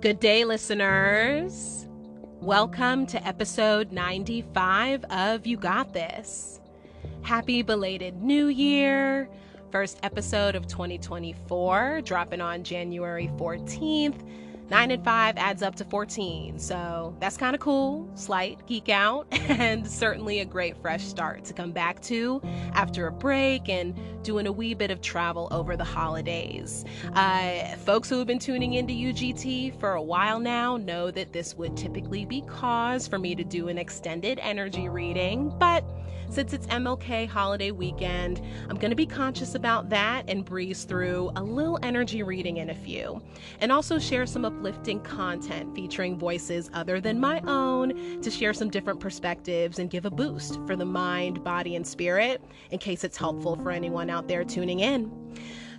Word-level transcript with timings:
Good 0.00 0.20
day, 0.20 0.44
listeners. 0.44 1.88
Welcome 2.40 3.04
to 3.06 3.26
episode 3.26 3.90
95 3.90 5.02
of 5.10 5.44
You 5.44 5.56
Got 5.56 5.92
This. 5.92 6.60
Happy 7.22 7.62
belated 7.62 8.22
New 8.22 8.46
Year. 8.46 9.28
First 9.72 9.98
episode 10.04 10.54
of 10.54 10.68
2024, 10.68 12.02
dropping 12.02 12.40
on 12.40 12.62
January 12.62 13.28
14th. 13.38 14.24
9 14.70 14.90
and 14.90 15.04
5 15.04 15.36
adds 15.38 15.62
up 15.62 15.74
to 15.76 15.84
14. 15.84 16.58
So 16.58 17.16
that's 17.20 17.36
kind 17.36 17.54
of 17.54 17.60
cool, 17.60 18.08
slight 18.14 18.66
geek 18.66 18.88
out, 18.88 19.26
and 19.32 19.86
certainly 19.86 20.40
a 20.40 20.44
great 20.44 20.76
fresh 20.76 21.04
start 21.04 21.44
to 21.44 21.54
come 21.54 21.72
back 21.72 22.00
to 22.02 22.40
after 22.74 23.06
a 23.06 23.12
break 23.12 23.68
and 23.68 23.98
doing 24.22 24.46
a 24.46 24.52
wee 24.52 24.74
bit 24.74 24.90
of 24.90 25.00
travel 25.00 25.48
over 25.50 25.76
the 25.76 25.84
holidays. 25.84 26.84
Uh, 27.14 27.76
folks 27.76 28.10
who 28.10 28.18
have 28.18 28.26
been 28.26 28.38
tuning 28.38 28.74
into 28.74 28.92
UGT 28.92 29.78
for 29.80 29.94
a 29.94 30.02
while 30.02 30.38
now 30.38 30.76
know 30.76 31.10
that 31.10 31.32
this 31.32 31.54
would 31.54 31.76
typically 31.76 32.24
be 32.24 32.42
cause 32.42 33.08
for 33.08 33.18
me 33.18 33.34
to 33.34 33.44
do 33.44 33.68
an 33.68 33.78
extended 33.78 34.38
energy 34.42 34.88
reading, 34.88 35.52
but 35.58 35.84
since 36.30 36.52
it's 36.52 36.66
MLK 36.66 37.28
holiday 37.28 37.70
weekend, 37.70 38.40
I'm 38.68 38.76
going 38.76 38.90
to 38.90 38.96
be 38.96 39.06
conscious 39.06 39.54
about 39.54 39.88
that 39.90 40.28
and 40.28 40.44
breeze 40.44 40.84
through 40.84 41.30
a 41.36 41.42
little 41.42 41.78
energy 41.82 42.22
reading 42.22 42.58
in 42.58 42.70
a 42.70 42.74
few. 42.74 43.22
And 43.60 43.72
also 43.72 43.98
share 43.98 44.26
some 44.26 44.44
uplifting 44.44 45.00
content 45.00 45.74
featuring 45.74 46.18
voices 46.18 46.70
other 46.74 47.00
than 47.00 47.18
my 47.18 47.40
own 47.46 48.20
to 48.20 48.30
share 48.30 48.52
some 48.52 48.70
different 48.70 49.00
perspectives 49.00 49.78
and 49.78 49.90
give 49.90 50.04
a 50.04 50.10
boost 50.10 50.60
for 50.66 50.76
the 50.76 50.84
mind, 50.84 51.42
body, 51.42 51.76
and 51.76 51.86
spirit 51.86 52.42
in 52.70 52.78
case 52.78 53.04
it's 53.04 53.16
helpful 53.16 53.56
for 53.56 53.70
anyone 53.70 54.10
out 54.10 54.28
there 54.28 54.44
tuning 54.44 54.80
in. 54.80 55.10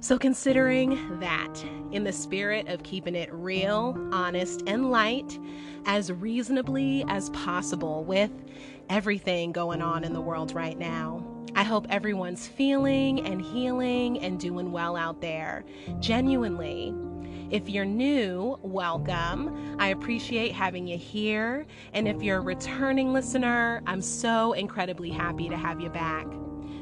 So, 0.01 0.17
considering 0.17 1.19
that, 1.19 1.63
in 1.91 2.05
the 2.05 2.13
spirit 2.13 2.69
of 2.69 2.83
keeping 2.83 3.15
it 3.15 3.29
real, 3.33 3.97
honest, 4.13 4.63
and 4.65 4.91
light, 4.91 5.37
as 5.85 6.09
reasonably 6.09 7.03
as 7.09 7.29
possible 7.31 8.05
with 8.05 8.31
everything 8.89 9.51
going 9.51 9.81
on 9.81 10.05
in 10.05 10.13
the 10.13 10.21
world 10.21 10.53
right 10.53 10.77
now. 10.77 11.25
I 11.53 11.63
hope 11.63 11.85
everyone's 11.89 12.47
feeling 12.47 13.25
and 13.25 13.41
healing 13.41 14.19
and 14.19 14.39
doing 14.39 14.71
well 14.71 14.95
out 14.95 15.19
there. 15.19 15.65
Genuinely. 15.99 16.93
If 17.51 17.67
you're 17.67 17.85
new, 17.85 18.57
welcome. 18.61 19.75
I 19.79 19.89
appreciate 19.89 20.53
having 20.53 20.87
you 20.87 20.97
here. 20.97 21.65
And 21.93 22.07
if 22.07 22.21
you're 22.21 22.37
a 22.37 22.41
returning 22.41 23.11
listener, 23.11 23.81
I'm 23.85 24.01
so 24.01 24.53
incredibly 24.53 25.09
happy 25.09 25.49
to 25.49 25.57
have 25.57 25.81
you 25.81 25.89
back. 25.89 26.27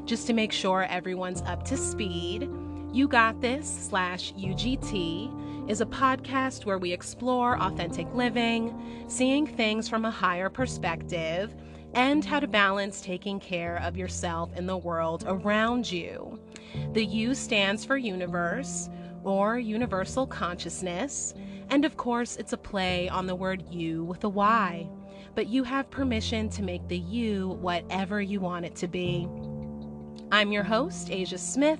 Just 0.05 0.27
to 0.27 0.33
make 0.33 0.51
sure 0.51 0.83
everyone's 0.83 1.41
up 1.43 1.63
to 1.65 1.77
speed, 1.77 2.49
You 2.93 3.07
Got 3.09 3.41
This 3.41 3.67
slash 3.89 4.33
UGT 4.33 5.69
is 5.69 5.81
a 5.81 5.85
podcast 5.85 6.65
where 6.65 6.77
we 6.77 6.93
explore 6.93 7.61
authentic 7.61 8.07
living, 8.13 9.05
seeing 9.07 9.45
things 9.45 9.89
from 9.89 10.05
a 10.05 10.11
higher 10.11 10.49
perspective 10.49 11.53
and 11.93 12.23
how 12.23 12.39
to 12.39 12.47
balance 12.47 13.01
taking 13.01 13.41
care 13.41 13.77
of 13.83 13.97
yourself 13.97 14.51
and 14.55 14.67
the 14.67 14.77
world 14.77 15.25
around 15.27 15.91
you. 15.91 16.39
The 16.93 17.05
U 17.05 17.35
stands 17.35 17.83
for 17.83 17.97
universe 17.97 18.89
or 19.23 19.59
universal 19.59 20.25
consciousness, 20.25 21.33
and 21.69 21.83
of 21.83 21.97
course, 21.97 22.37
it's 22.37 22.53
a 22.53 22.57
play 22.57 23.09
on 23.09 23.27
the 23.27 23.35
word 23.35 23.63
you 23.69 24.05
with 24.05 24.23
a 24.23 24.29
Y. 24.29 24.87
But 25.35 25.47
you 25.47 25.63
have 25.65 25.91
permission 25.91 26.49
to 26.51 26.63
make 26.63 26.87
the 26.87 26.97
you 26.97 27.49
whatever 27.61 28.21
you 28.21 28.39
want 28.39 28.65
it 28.65 28.75
to 28.77 28.87
be. 28.87 29.27
I'm 30.31 30.51
your 30.51 30.63
host, 30.63 31.09
Asia 31.11 31.37
Smith, 31.37 31.79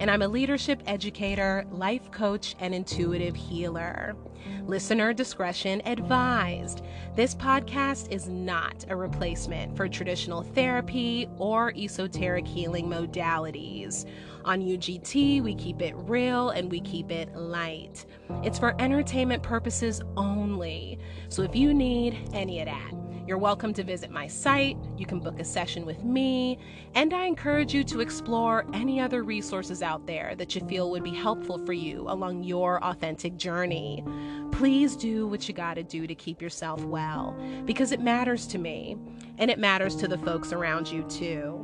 and 0.00 0.10
I'm 0.10 0.22
a 0.22 0.28
leadership 0.28 0.82
educator, 0.86 1.64
life 1.70 2.10
coach, 2.10 2.54
and 2.60 2.74
intuitive 2.74 3.34
healer. 3.34 4.16
Listener 4.66 5.12
discretion 5.12 5.82
advised. 5.84 6.82
This 7.16 7.34
podcast 7.34 8.12
is 8.12 8.28
not 8.28 8.84
a 8.88 8.96
replacement 8.96 9.76
for 9.76 9.88
traditional 9.88 10.42
therapy 10.42 11.28
or 11.38 11.72
esoteric 11.76 12.46
healing 12.46 12.86
modalities. 12.86 14.04
On 14.44 14.60
UGT, 14.60 15.42
we 15.42 15.54
keep 15.54 15.82
it 15.82 15.94
real 15.96 16.50
and 16.50 16.70
we 16.70 16.80
keep 16.80 17.10
it 17.10 17.34
light. 17.34 18.06
It's 18.42 18.58
for 18.58 18.74
entertainment 18.80 19.42
purposes 19.42 20.00
only. 20.16 20.98
So 21.28 21.42
if 21.42 21.54
you 21.54 21.74
need 21.74 22.16
any 22.32 22.60
of 22.60 22.66
that, 22.66 22.92
you're 23.28 23.36
welcome 23.36 23.74
to 23.74 23.84
visit 23.84 24.10
my 24.10 24.26
site. 24.26 24.78
You 24.96 25.04
can 25.04 25.20
book 25.20 25.38
a 25.38 25.44
session 25.44 25.84
with 25.84 26.02
me. 26.02 26.58
And 26.94 27.12
I 27.12 27.26
encourage 27.26 27.74
you 27.74 27.84
to 27.84 28.00
explore 28.00 28.64
any 28.72 29.00
other 29.00 29.22
resources 29.22 29.82
out 29.82 30.06
there 30.06 30.34
that 30.36 30.54
you 30.54 30.66
feel 30.66 30.90
would 30.90 31.04
be 31.04 31.12
helpful 31.12 31.58
for 31.66 31.74
you 31.74 32.06
along 32.08 32.44
your 32.44 32.82
authentic 32.82 33.36
journey. 33.36 34.02
Please 34.50 34.96
do 34.96 35.26
what 35.26 35.46
you 35.46 35.52
got 35.52 35.74
to 35.74 35.82
do 35.82 36.06
to 36.06 36.14
keep 36.14 36.40
yourself 36.40 36.82
well 36.84 37.36
because 37.66 37.92
it 37.92 38.00
matters 38.00 38.46
to 38.46 38.56
me 38.56 38.96
and 39.36 39.50
it 39.50 39.58
matters 39.58 39.94
to 39.96 40.08
the 40.08 40.16
folks 40.16 40.54
around 40.54 40.90
you 40.90 41.02
too. 41.02 41.62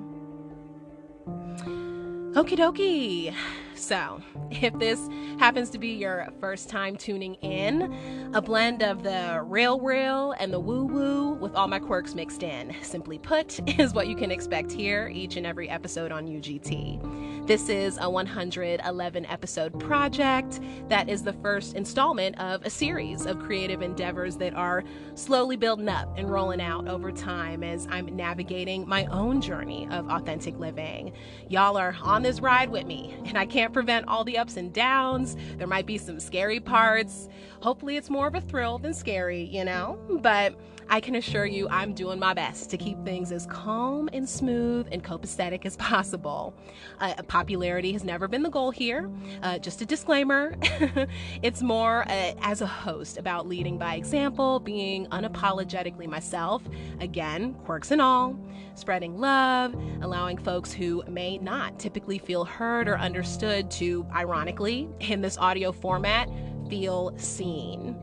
Okie 2.35 2.59
dokie. 2.59 3.35
So, 3.75 4.21
if 4.51 4.79
this 4.79 5.01
happens 5.39 5.71
to 5.71 5.79
be 5.79 5.89
your 5.89 6.29
first 6.41 6.69
time 6.69 6.97
tuning 6.97 7.35
in, 7.37 8.33
a 8.33 8.41
blend 8.41 8.83
of 8.83 9.03
the 9.03 9.43
real 9.45 9.81
real 9.81 10.33
and 10.39 10.53
the 10.53 10.61
woo 10.61 10.85
woo 10.85 11.33
with 11.35 11.55
all 11.55 11.67
my 11.67 11.79
quirks 11.79 12.15
mixed 12.15 12.43
in, 12.43 12.75
simply 12.83 13.19
put, 13.19 13.61
is 13.81 13.93
what 13.93 14.07
you 14.07 14.17
can 14.17 14.31
expect 14.31 14.71
here 14.71 15.11
each 15.13 15.37
and 15.37 15.47
every 15.47 15.69
episode 15.69 16.13
on 16.13 16.27
UGT. 16.27 17.47
This 17.47 17.69
is 17.69 17.99
a 18.01 18.09
111 18.09 19.27
episode 19.27 19.79
project 19.79 20.61
that 20.89 21.11
is 21.11 21.23
the 21.23 21.35
first 21.35 21.75
installment 21.75 22.39
of 22.41 22.65
a 22.65 22.71
series 22.71 23.27
of 23.27 23.39
creative 23.39 23.83
endeavors 23.83 24.37
that 24.39 24.55
are 24.55 24.83
slowly 25.15 25.57
building 25.57 25.89
up 25.89 26.17
and 26.17 26.31
rolling 26.31 26.63
out 26.63 26.89
over 26.89 27.13
time 27.13 27.63
as 27.63 27.87
I'm 27.91 28.07
navigating 28.17 28.89
my 28.89 29.05
own 29.07 29.43
journey 29.43 29.87
of 29.91 30.09
authentic 30.09 30.59
living. 30.59 31.13
Y'all 31.49 31.77
are 31.77 31.95
on 32.03 32.23
this 32.23 32.41
ride 32.41 32.71
with 32.71 32.87
me, 32.87 33.15
and 33.27 33.37
I 33.37 33.45
can't 33.45 33.64
prevent 33.73 34.09
all 34.09 34.25
the 34.25 34.39
ups 34.39 34.57
and 34.57 34.73
downs. 34.73 35.37
There 35.57 35.67
might 35.67 35.87
be 35.87 35.99
some 35.99 36.21
scary 36.21 36.61
parts. 36.61 37.29
Hopefully, 37.61 37.97
it's 37.97 38.11
more 38.11 38.27
of 38.27 38.35
a 38.35 38.41
thrill 38.41 38.79
than 38.79 38.95
scary, 38.95 39.45
you 39.45 39.65
know? 39.65 39.99
But 40.21 40.59
I 40.89 41.01
can 41.01 41.15
assure 41.17 41.47
you 41.47 41.69
I'm 41.69 41.95
doing 41.95 42.19
my 42.19 42.35
best 42.35 42.71
to 42.71 42.77
keep 42.77 43.03
things 43.05 43.33
as 43.33 43.47
calm 43.47 44.09
and 44.13 44.29
smooth 44.29 44.89
and 44.93 45.03
copacetic 45.03 45.65
as 45.67 45.77
possible. 45.77 46.55
Uh, 47.01 47.15
popularity 47.29 47.93
has 47.93 48.05
never 48.05 48.29
been 48.29 48.43
the 48.43 48.51
goal 48.51 48.71
here. 48.71 49.11
Uh, 49.43 49.59
just 49.59 49.81
a 49.83 49.87
disclaimer 49.87 50.55
it's 51.43 51.63
more 51.63 52.03
uh, 52.09 52.35
as 52.43 52.61
a 52.61 52.67
host 52.67 53.19
about 53.19 53.47
leading 53.47 53.79
by 53.79 53.95
example, 53.95 54.61
being 54.61 55.07
unapologetically 55.07 56.07
myself, 56.07 56.63
again, 57.01 57.55
quirks 57.65 57.91
and 57.91 58.01
all, 58.01 58.39
spreading 58.75 59.19
love, 59.19 59.75
allowing 60.03 60.37
folks 60.37 60.73
who 60.73 61.03
may 61.09 61.39
not 61.39 61.79
typically 61.79 62.19
feel 62.19 62.45
heard 62.45 62.89
or 62.89 62.99
understood 62.99 63.71
to, 63.71 64.07
ironically, 64.15 64.89
in 65.01 65.21
this 65.21 65.39
audio 65.39 65.73
format, 65.73 66.29
feel 66.69 67.17
seen. 67.19 67.97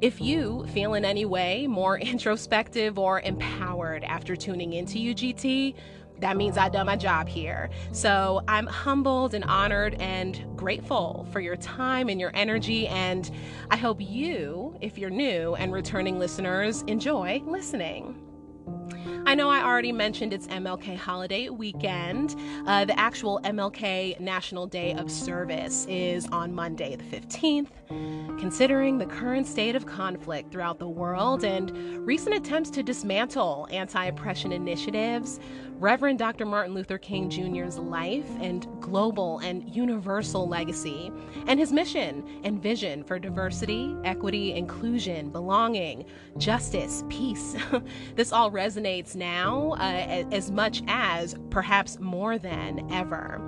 If 0.00 0.20
you 0.20 0.64
feel 0.72 0.94
in 0.94 1.04
any 1.04 1.24
way 1.24 1.66
more 1.66 1.98
introspective 2.12 2.98
or 2.98 3.20
empowered 3.20 4.04
after 4.04 4.36
tuning 4.36 4.74
into 4.74 4.98
UGT, 4.98 5.74
that 6.20 6.36
means 6.36 6.56
I've 6.56 6.72
done 6.72 6.86
my 6.86 6.96
job 6.96 7.28
here. 7.28 7.70
So 7.92 8.42
I'm 8.48 8.66
humbled 8.66 9.34
and 9.34 9.44
honored 9.44 9.94
and 10.00 10.44
grateful 10.56 11.26
for 11.32 11.40
your 11.40 11.56
time 11.56 12.08
and 12.08 12.20
your 12.20 12.32
energy. 12.34 12.88
And 12.88 13.30
I 13.70 13.76
hope 13.76 14.00
you, 14.00 14.76
if 14.80 14.98
you're 14.98 15.10
new 15.10 15.54
and 15.54 15.72
returning 15.72 16.18
listeners, 16.18 16.82
enjoy 16.82 17.42
listening. 17.46 18.27
I 19.26 19.34
know 19.34 19.50
I 19.50 19.62
already 19.62 19.92
mentioned 19.92 20.32
it's 20.32 20.46
MLK 20.46 20.96
holiday 20.96 21.48
weekend. 21.48 22.34
Uh, 22.66 22.84
the 22.84 22.98
actual 22.98 23.40
MLK 23.44 24.18
National 24.20 24.66
Day 24.66 24.94
of 24.94 25.10
Service 25.10 25.86
is 25.88 26.26
on 26.28 26.54
Monday, 26.54 26.96
the 26.96 27.04
15th. 27.04 27.68
Considering 28.38 28.98
the 28.98 29.06
current 29.06 29.46
state 29.46 29.74
of 29.74 29.86
conflict 29.86 30.52
throughout 30.52 30.78
the 30.78 30.88
world 30.88 31.44
and 31.44 31.70
recent 32.06 32.34
attempts 32.34 32.70
to 32.70 32.82
dismantle 32.82 33.66
anti 33.70 34.04
oppression 34.04 34.52
initiatives, 34.52 35.40
Reverend 35.78 36.18
Dr. 36.18 36.44
Martin 36.44 36.74
Luther 36.74 36.98
King 36.98 37.30
Jr.'s 37.30 37.78
life 37.78 38.28
and 38.40 38.66
global 38.80 39.38
and 39.38 39.62
universal 39.72 40.48
legacy, 40.48 41.12
and 41.46 41.60
his 41.60 41.72
mission 41.72 42.24
and 42.42 42.60
vision 42.60 43.04
for 43.04 43.20
diversity, 43.20 43.96
equity, 44.02 44.54
inclusion, 44.54 45.30
belonging, 45.30 46.04
justice, 46.36 47.04
peace. 47.08 47.54
this 48.16 48.32
all 48.32 48.50
resonates 48.50 49.14
now 49.14 49.76
uh, 49.78 50.24
as 50.32 50.50
much 50.50 50.82
as, 50.88 51.36
perhaps 51.48 52.00
more 52.00 52.38
than 52.38 52.90
ever. 52.90 53.40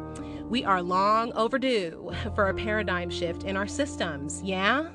We 0.48 0.64
are 0.64 0.82
long 0.82 1.32
overdue 1.32 2.12
for 2.36 2.46
a 2.46 2.54
paradigm 2.54 3.10
shift 3.10 3.42
in 3.42 3.56
our 3.56 3.66
systems, 3.66 4.40
yeah? 4.44 4.86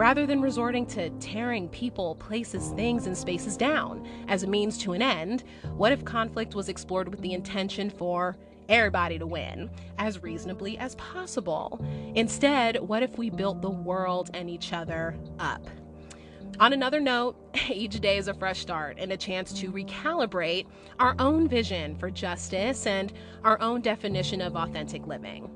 Rather 0.00 0.24
than 0.24 0.40
resorting 0.40 0.86
to 0.86 1.10
tearing 1.20 1.68
people, 1.68 2.14
places, 2.14 2.70
things, 2.70 3.06
and 3.06 3.14
spaces 3.14 3.54
down 3.54 4.02
as 4.28 4.42
a 4.42 4.46
means 4.46 4.78
to 4.78 4.94
an 4.94 5.02
end, 5.02 5.44
what 5.76 5.92
if 5.92 6.02
conflict 6.06 6.54
was 6.54 6.70
explored 6.70 7.06
with 7.06 7.20
the 7.20 7.34
intention 7.34 7.90
for 7.90 8.34
everybody 8.70 9.18
to 9.18 9.26
win 9.26 9.68
as 9.98 10.22
reasonably 10.22 10.78
as 10.78 10.94
possible. 10.94 11.84
Instead, 12.14 12.80
what 12.80 13.02
if 13.02 13.18
we 13.18 13.28
built 13.28 13.60
the 13.60 13.68
world 13.68 14.30
and 14.32 14.48
each 14.48 14.72
other 14.72 15.14
up? 15.38 15.66
On 16.60 16.72
another 16.72 17.00
note, 17.00 17.36
each 17.68 18.00
day 18.00 18.16
is 18.16 18.28
a 18.28 18.32
fresh 18.32 18.60
start 18.60 18.96
and 18.98 19.12
a 19.12 19.18
chance 19.18 19.52
to 19.52 19.70
recalibrate 19.70 20.64
our 20.98 21.14
own 21.18 21.46
vision 21.46 21.94
for 21.96 22.10
justice 22.10 22.86
and 22.86 23.12
our 23.44 23.60
own 23.60 23.82
definition 23.82 24.40
of 24.40 24.56
authentic 24.56 25.06
living 25.06 25.50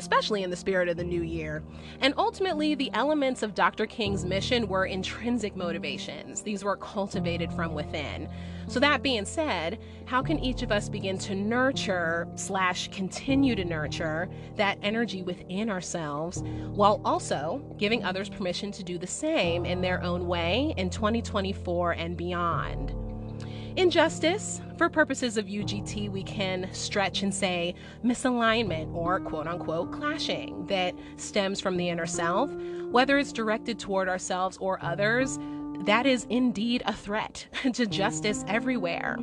especially 0.00 0.42
in 0.42 0.48
the 0.48 0.56
spirit 0.56 0.88
of 0.88 0.96
the 0.96 1.04
new 1.04 1.22
year. 1.22 1.62
And 2.00 2.14
ultimately, 2.16 2.74
the 2.74 2.90
elements 2.94 3.42
of 3.42 3.54
Dr. 3.54 3.84
King's 3.84 4.24
mission 4.24 4.66
were 4.66 4.86
intrinsic 4.86 5.54
motivations, 5.54 6.40
these 6.42 6.64
were 6.64 6.76
cultivated 6.76 7.52
from 7.52 7.74
within. 7.74 8.28
So, 8.66 8.80
that 8.80 9.02
being 9.02 9.26
said, 9.26 9.78
how 10.06 10.22
can 10.22 10.38
each 10.38 10.62
of 10.62 10.72
us 10.72 10.88
begin 10.88 11.18
to 11.18 11.34
nurture 11.34 12.26
slash 12.34 12.88
continue 12.88 13.54
to 13.54 13.64
nurture 13.64 14.30
that 14.56 14.78
energy 14.82 15.22
within 15.22 15.68
ourselves 15.68 16.42
while 16.72 17.02
also 17.04 17.62
giving 17.76 18.02
others 18.02 18.30
permission 18.30 18.72
to 18.72 18.82
do 18.82 18.96
the 18.96 19.06
same 19.06 19.66
in 19.66 19.82
their 19.82 20.02
own 20.02 20.26
way 20.26 20.72
in 20.78 20.88
2024 20.88 21.92
and 21.92 22.16
beyond? 22.16 23.09
Injustice, 23.76 24.60
for 24.76 24.88
purposes 24.88 25.36
of 25.36 25.46
UGT, 25.46 26.10
we 26.10 26.22
can 26.24 26.68
stretch 26.72 27.22
and 27.22 27.32
say 27.32 27.74
misalignment 28.04 28.92
or 28.94 29.20
quote 29.20 29.46
unquote 29.46 29.92
clashing 29.92 30.66
that 30.66 30.94
stems 31.16 31.60
from 31.60 31.76
the 31.76 31.88
inner 31.88 32.06
self, 32.06 32.50
whether 32.90 33.18
it's 33.18 33.32
directed 33.32 33.78
toward 33.78 34.08
ourselves 34.08 34.56
or 34.60 34.82
others. 34.82 35.38
That 35.84 36.04
is 36.04 36.26
indeed 36.30 36.82
a 36.84 36.92
threat 36.92 37.46
to 37.72 37.86
justice 37.86 38.44
everywhere. 38.48 39.18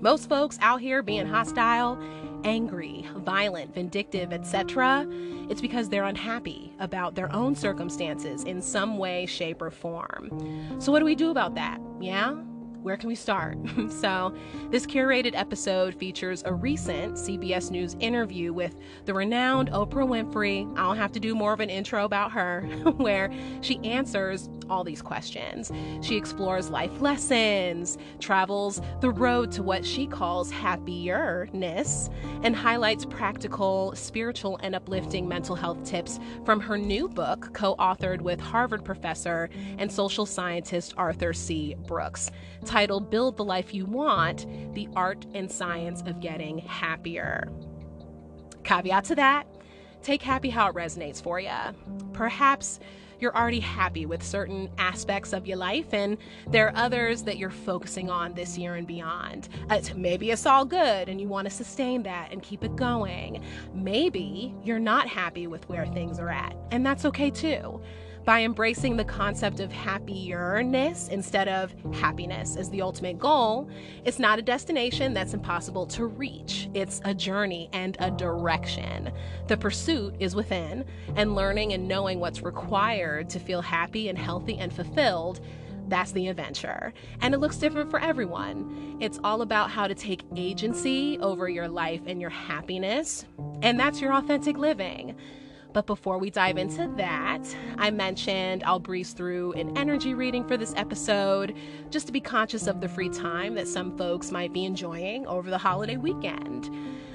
Most 0.00 0.28
folks 0.28 0.58
out 0.60 0.80
here 0.80 1.02
being 1.02 1.26
hostile, 1.26 1.98
angry, 2.44 3.06
violent, 3.16 3.74
vindictive, 3.74 4.32
etc., 4.32 5.06
it's 5.50 5.60
because 5.60 5.88
they're 5.88 6.04
unhappy 6.04 6.72
about 6.78 7.14
their 7.14 7.32
own 7.34 7.54
circumstances 7.54 8.44
in 8.44 8.62
some 8.62 8.98
way, 8.98 9.26
shape, 9.26 9.60
or 9.60 9.70
form. 9.70 10.76
So, 10.80 10.92
what 10.92 11.00
do 11.00 11.04
we 11.04 11.14
do 11.14 11.30
about 11.30 11.54
that? 11.56 11.80
Yeah? 12.00 12.36
Where 12.82 12.96
can 12.96 13.08
we 13.08 13.14
start? 13.14 13.58
so, 13.90 14.34
this 14.70 14.86
curated 14.86 15.34
episode 15.34 15.94
features 15.94 16.42
a 16.46 16.52
recent 16.52 17.14
CBS 17.14 17.70
News 17.70 17.96
interview 18.00 18.52
with 18.52 18.76
the 19.04 19.12
renowned 19.12 19.70
Oprah 19.70 20.06
Winfrey. 20.06 20.70
I 20.78 20.82
don't 20.82 20.96
have 20.96 21.12
to 21.12 21.20
do 21.20 21.34
more 21.34 21.52
of 21.52 21.60
an 21.60 21.70
intro 21.70 22.04
about 22.04 22.32
her, 22.32 22.62
where 22.96 23.30
she 23.60 23.78
answers 23.84 24.48
all 24.68 24.84
these 24.84 25.02
questions. 25.02 25.70
She 26.00 26.16
explores 26.16 26.70
life 26.70 27.00
lessons, 27.00 27.98
travels 28.18 28.80
the 29.00 29.10
road 29.10 29.50
to 29.52 29.62
what 29.62 29.84
she 29.84 30.06
calls 30.06 30.50
happierness, 30.50 32.12
and 32.42 32.54
highlights 32.56 33.04
practical, 33.04 33.92
spiritual, 33.94 34.58
and 34.62 34.74
uplifting 34.74 35.28
mental 35.28 35.56
health 35.56 35.82
tips 35.84 36.18
from 36.44 36.60
her 36.60 36.78
new 36.78 37.08
book, 37.08 37.52
co 37.52 37.74
authored 37.76 38.20
with 38.20 38.40
Harvard 38.40 38.84
professor 38.84 39.50
and 39.78 39.90
social 39.90 40.24
scientist 40.24 40.94
Arthur 40.96 41.32
C. 41.32 41.74
Brooks 41.86 42.30
titled 42.64 43.10
Build 43.10 43.36
the 43.36 43.44
Life 43.44 43.74
You 43.74 43.86
Want 43.86 44.46
The 44.74 44.88
Art 44.94 45.26
and 45.34 45.50
Science 45.50 46.02
of 46.06 46.20
Getting 46.20 46.58
Happier. 46.58 47.48
Caveat 48.64 49.04
to 49.04 49.14
that 49.16 49.46
take 50.02 50.22
happy 50.22 50.50
how 50.50 50.68
it 50.68 50.74
resonates 50.74 51.22
for 51.22 51.40
you. 51.40 51.50
Perhaps 52.12 52.80
you're 53.18 53.36
already 53.36 53.60
happy 53.60 54.06
with 54.06 54.22
certain 54.22 54.70
aspects 54.78 55.34
of 55.34 55.46
your 55.46 55.58
life, 55.58 55.92
and 55.92 56.16
there 56.48 56.68
are 56.68 56.76
others 56.76 57.22
that 57.24 57.36
you're 57.36 57.50
focusing 57.50 58.08
on 58.08 58.32
this 58.32 58.56
year 58.56 58.76
and 58.76 58.86
beyond. 58.86 59.50
Uh, 59.68 59.80
maybe 59.94 60.30
it's 60.30 60.46
all 60.46 60.64
good 60.64 61.08
and 61.08 61.20
you 61.20 61.28
want 61.28 61.46
to 61.46 61.54
sustain 61.54 62.02
that 62.02 62.32
and 62.32 62.42
keep 62.42 62.64
it 62.64 62.74
going. 62.76 63.42
Maybe 63.74 64.54
you're 64.64 64.78
not 64.78 65.06
happy 65.06 65.46
with 65.46 65.68
where 65.68 65.86
things 65.86 66.18
are 66.18 66.30
at, 66.30 66.56
and 66.70 66.84
that's 66.84 67.04
okay 67.04 67.30
too 67.30 67.80
by 68.24 68.42
embracing 68.42 68.96
the 68.96 69.04
concept 69.04 69.60
of 69.60 69.70
happierness 69.70 71.08
instead 71.08 71.48
of 71.48 71.74
happiness 71.94 72.56
as 72.56 72.70
the 72.70 72.82
ultimate 72.82 73.18
goal, 73.18 73.68
it's 74.04 74.18
not 74.18 74.38
a 74.38 74.42
destination 74.42 75.14
that's 75.14 75.34
impossible 75.34 75.86
to 75.86 76.06
reach. 76.06 76.68
It's 76.74 77.00
a 77.04 77.14
journey 77.14 77.68
and 77.72 77.96
a 78.00 78.10
direction. 78.10 79.10
The 79.48 79.56
pursuit 79.56 80.14
is 80.18 80.34
within, 80.34 80.84
and 81.16 81.34
learning 81.34 81.72
and 81.72 81.88
knowing 81.88 82.20
what's 82.20 82.42
required 82.42 83.30
to 83.30 83.38
feel 83.38 83.62
happy 83.62 84.08
and 84.08 84.18
healthy 84.18 84.58
and 84.58 84.72
fulfilled 84.72 85.40
that's 85.88 86.12
the 86.12 86.28
adventure. 86.28 86.94
And 87.20 87.34
it 87.34 87.38
looks 87.38 87.56
different 87.56 87.90
for 87.90 87.98
everyone. 87.98 88.96
It's 89.00 89.18
all 89.24 89.42
about 89.42 89.70
how 89.70 89.88
to 89.88 89.94
take 89.94 90.22
agency 90.36 91.18
over 91.18 91.48
your 91.48 91.68
life 91.68 92.02
and 92.06 92.20
your 92.20 92.30
happiness, 92.30 93.24
and 93.60 93.78
that's 93.78 94.00
your 94.00 94.14
authentic 94.14 94.56
living. 94.56 95.16
But 95.72 95.86
before 95.86 96.18
we 96.18 96.30
dive 96.30 96.58
into 96.58 96.88
that, 96.96 97.42
I 97.78 97.90
mentioned 97.90 98.64
I'll 98.64 98.80
breeze 98.80 99.12
through 99.12 99.52
an 99.52 99.76
energy 99.78 100.14
reading 100.14 100.46
for 100.46 100.56
this 100.56 100.74
episode 100.76 101.54
just 101.90 102.06
to 102.06 102.12
be 102.12 102.20
conscious 102.20 102.66
of 102.66 102.80
the 102.80 102.88
free 102.88 103.08
time 103.08 103.54
that 103.54 103.68
some 103.68 103.96
folks 103.96 104.30
might 104.30 104.52
be 104.52 104.64
enjoying 104.64 105.26
over 105.26 105.48
the 105.48 105.58
holiday 105.58 105.96
weekend. 105.96 106.70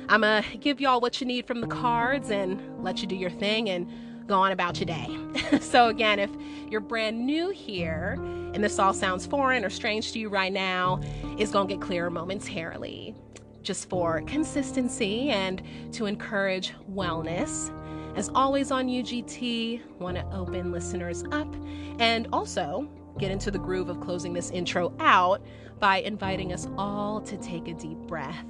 I'm 0.08 0.22
going 0.22 0.44
to 0.44 0.58
give 0.58 0.80
y'all 0.80 1.02
what 1.02 1.20
you 1.20 1.28
need 1.28 1.48
from 1.48 1.62
the 1.62 1.68
cards 1.68 2.30
and 2.30 2.62
let 2.84 3.02
you 3.02 3.08
do 3.08 3.16
your 3.16 3.32
thing 3.32 3.70
and 3.70 3.92
go 4.28 4.36
on 4.36 4.52
about 4.52 4.80
your 4.80 4.86
day. 4.86 5.10
so, 5.60 5.88
again, 5.88 6.20
if 6.20 6.30
you're 6.70 6.82
brand 6.82 7.26
new 7.26 7.50
here 7.50 8.14
and 8.54 8.64
this 8.64 8.80
all 8.80 8.94
sounds 8.94 9.26
foreign 9.26 9.66
or 9.66 9.70
strange 9.70 10.12
to 10.14 10.20
you 10.20 10.30
right 10.30 10.54
now, 10.54 11.02
it's 11.38 11.52
going 11.52 11.68
to 11.68 11.74
get 11.74 11.82
clearer 11.82 12.10
momentarily. 12.10 13.16
Just 13.64 13.90
for 13.90 14.22
consistency 14.22 15.30
and 15.30 15.62
to 15.92 16.06
encourage 16.06 16.74
wellness. 16.94 17.72
As 18.16 18.30
always 18.34 18.72
on 18.72 18.88
UGT, 18.88 20.00
want 20.00 20.16
to 20.16 20.26
open 20.32 20.72
listeners 20.72 21.26
up 21.34 21.54
and 22.00 22.30
also 22.32 22.90
get 23.18 23.30
into 23.30 23.52
the 23.52 23.60
groove 23.60 23.90
of 23.90 24.00
closing 24.00 24.32
this 24.32 24.52
intro 24.52 24.94
out 25.00 25.46
by 25.80 25.98
inviting 25.98 26.54
us 26.54 26.68
all 26.78 27.20
to 27.22 27.36
take 27.38 27.68
a 27.68 27.74
deep 27.74 27.98
breath. 28.08 28.46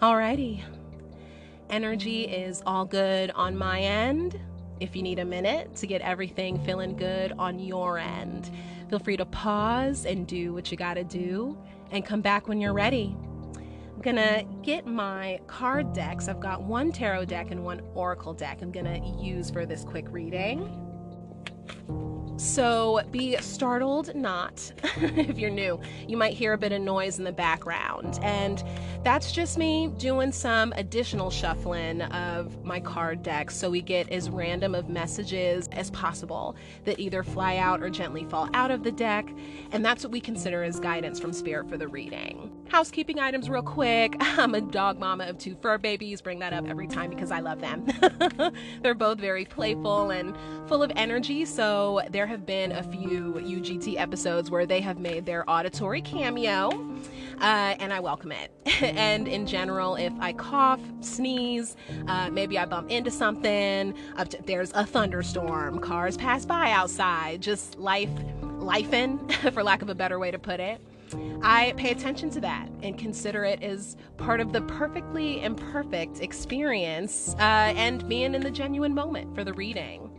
Alrighty. 0.00 0.62
Energy 1.68 2.22
is 2.22 2.62
all 2.64 2.86
good 2.86 3.30
on 3.32 3.58
my 3.58 3.80
end 3.80 4.40
if 4.80 4.96
you 4.96 5.02
need 5.02 5.18
a 5.18 5.24
minute 5.24 5.74
to 5.76 5.86
get 5.86 6.00
everything 6.00 6.62
feeling 6.64 6.96
good 6.96 7.32
on 7.38 7.58
your 7.58 7.98
end. 7.98 8.50
Feel 8.90 8.98
free 8.98 9.16
to 9.16 9.24
pause 9.26 10.06
and 10.06 10.26
do 10.26 10.52
what 10.52 10.70
you 10.70 10.76
gotta 10.76 11.04
do 11.04 11.56
and 11.90 12.04
come 12.04 12.20
back 12.20 12.48
when 12.48 12.60
you're 12.60 12.72
ready. 12.72 13.16
I'm 13.94 14.02
gonna 14.02 14.44
get 14.62 14.86
my 14.86 15.40
card 15.46 15.92
decks. 15.92 16.28
I've 16.28 16.40
got 16.40 16.62
one 16.62 16.92
tarot 16.92 17.24
deck 17.24 17.50
and 17.50 17.64
one 17.64 17.82
oracle 17.94 18.32
deck 18.32 18.62
I'm 18.62 18.70
gonna 18.70 19.04
use 19.20 19.50
for 19.50 19.66
this 19.66 19.84
quick 19.84 20.06
reading. 20.10 20.84
So 22.38 23.02
be 23.10 23.36
startled 23.38 24.14
not 24.14 24.72
if 24.96 25.38
you're 25.38 25.50
new. 25.50 25.80
You 26.06 26.16
might 26.16 26.34
hear 26.34 26.52
a 26.52 26.58
bit 26.58 26.70
of 26.70 26.80
noise 26.80 27.18
in 27.18 27.24
the 27.24 27.32
background, 27.32 28.20
and 28.22 28.62
that's 29.02 29.32
just 29.32 29.58
me 29.58 29.88
doing 29.98 30.30
some 30.30 30.72
additional 30.76 31.30
shuffling 31.30 32.02
of 32.02 32.64
my 32.64 32.78
card 32.78 33.24
deck 33.24 33.50
so 33.50 33.68
we 33.68 33.82
get 33.82 34.08
as 34.10 34.30
random 34.30 34.76
of 34.76 34.88
messages 34.88 35.68
as 35.72 35.90
possible 35.90 36.54
that 36.84 37.00
either 37.00 37.24
fly 37.24 37.56
out 37.56 37.82
or 37.82 37.90
gently 37.90 38.22
fall 38.24 38.48
out 38.54 38.70
of 38.70 38.84
the 38.84 38.92
deck, 38.92 39.28
and 39.72 39.84
that's 39.84 40.04
what 40.04 40.12
we 40.12 40.20
consider 40.20 40.62
as 40.62 40.78
guidance 40.78 41.18
from 41.18 41.32
Spirit 41.32 41.68
for 41.68 41.76
the 41.76 41.88
reading. 41.88 42.52
Housekeeping 42.68 43.18
items, 43.18 43.48
real 43.48 43.62
quick. 43.62 44.14
I'm 44.20 44.54
a 44.54 44.60
dog 44.60 44.98
mama 44.98 45.24
of 45.24 45.38
two 45.38 45.56
fur 45.62 45.78
babies, 45.78 46.20
bring 46.20 46.38
that 46.40 46.52
up 46.52 46.68
every 46.68 46.86
time 46.86 47.08
because 47.08 47.30
I 47.30 47.40
love 47.40 47.62
them. 47.62 47.86
They're 48.82 48.94
both 48.94 49.18
very 49.18 49.46
playful 49.46 50.10
and 50.10 50.36
full 50.68 50.82
of 50.82 50.92
energy, 50.94 51.46
so 51.46 52.02
there 52.10 52.26
have 52.26 52.44
been 52.44 52.72
a 52.72 52.82
few 52.82 53.40
UGT 53.42 53.98
episodes 53.98 54.50
where 54.50 54.66
they 54.66 54.82
have 54.82 54.98
made 54.98 55.24
their 55.24 55.48
auditory 55.48 56.02
cameo, 56.02 56.68
uh, 57.40 57.74
and 57.78 57.90
I 57.90 58.00
welcome 58.00 58.32
it. 58.32 58.52
and 58.82 59.26
in 59.26 59.46
general, 59.46 59.96
if 59.96 60.12
I 60.20 60.34
cough, 60.34 60.80
sneeze, 61.00 61.74
uh, 62.06 62.28
maybe 62.30 62.58
I 62.58 62.66
bump 62.66 62.90
into 62.90 63.10
something, 63.10 63.94
there's 64.44 64.72
a 64.74 64.84
thunderstorm, 64.84 65.78
cars 65.78 66.18
pass 66.18 66.44
by 66.44 66.70
outside, 66.72 67.40
just 67.40 67.78
life, 67.78 68.10
life 68.42 68.92
in, 68.92 69.26
for 69.52 69.62
lack 69.62 69.80
of 69.80 69.88
a 69.88 69.94
better 69.94 70.18
way 70.18 70.30
to 70.30 70.38
put 70.38 70.60
it. 70.60 70.82
I 71.42 71.72
pay 71.76 71.90
attention 71.90 72.30
to 72.30 72.40
that 72.40 72.68
and 72.82 72.98
consider 72.98 73.44
it 73.44 73.62
as 73.62 73.96
part 74.16 74.40
of 74.40 74.52
the 74.52 74.62
perfectly 74.62 75.42
imperfect 75.42 76.20
experience 76.20 77.34
uh, 77.38 77.72
and 77.76 78.08
being 78.08 78.34
in 78.34 78.42
the 78.42 78.50
genuine 78.50 78.94
moment 78.94 79.34
for 79.34 79.44
the 79.44 79.52
reading. 79.52 80.10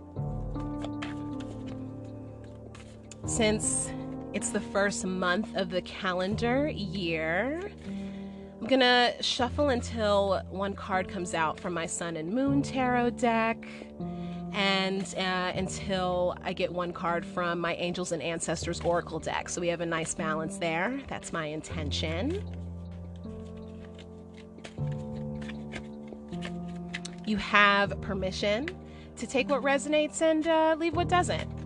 Since 3.26 3.92
it's 4.34 4.50
the 4.50 4.60
first 4.60 5.06
month 5.06 5.56
of 5.56 5.70
the 5.70 5.82
calendar 5.82 6.68
year, 6.68 7.72
I'm 8.60 8.68
gonna 8.68 9.14
shuffle 9.22 9.70
until 9.70 10.42
one 10.50 10.74
card 10.74 11.08
comes 11.08 11.34
out 11.34 11.60
from 11.60 11.74
my 11.74 11.86
Sun 11.86 12.18
and 12.18 12.30
Moon 12.30 12.62
Tarot 12.62 13.12
deck, 13.12 13.58
and 14.54 15.14
uh, 15.18 15.52
until 15.56 16.36
I 16.44 16.54
get 16.54 16.72
one 16.72 16.94
card 16.94 17.26
from 17.26 17.60
my 17.60 17.76
Angels 17.76 18.12
and 18.12 18.22
Ancestors 18.22 18.82
Oracle 18.82 19.20
deck. 19.20 19.50
So 19.50 19.62
we 19.62 19.68
have 19.68 19.82
a 19.82 19.86
nice 19.86 20.16
balance 20.16 20.58
there. 20.58 21.00
That's 21.08 21.32
my 21.34 21.46
intention. 21.46 22.44
You 27.26 27.38
have 27.38 28.00
permission 28.02 28.70
to 29.18 29.28
take 29.28 29.50
what 29.50 29.62
resonates 29.62 30.22
and 30.22 30.48
uh, 30.48 30.76
leave 30.80 30.96
what 30.96 31.10
doesn't. 31.10 31.59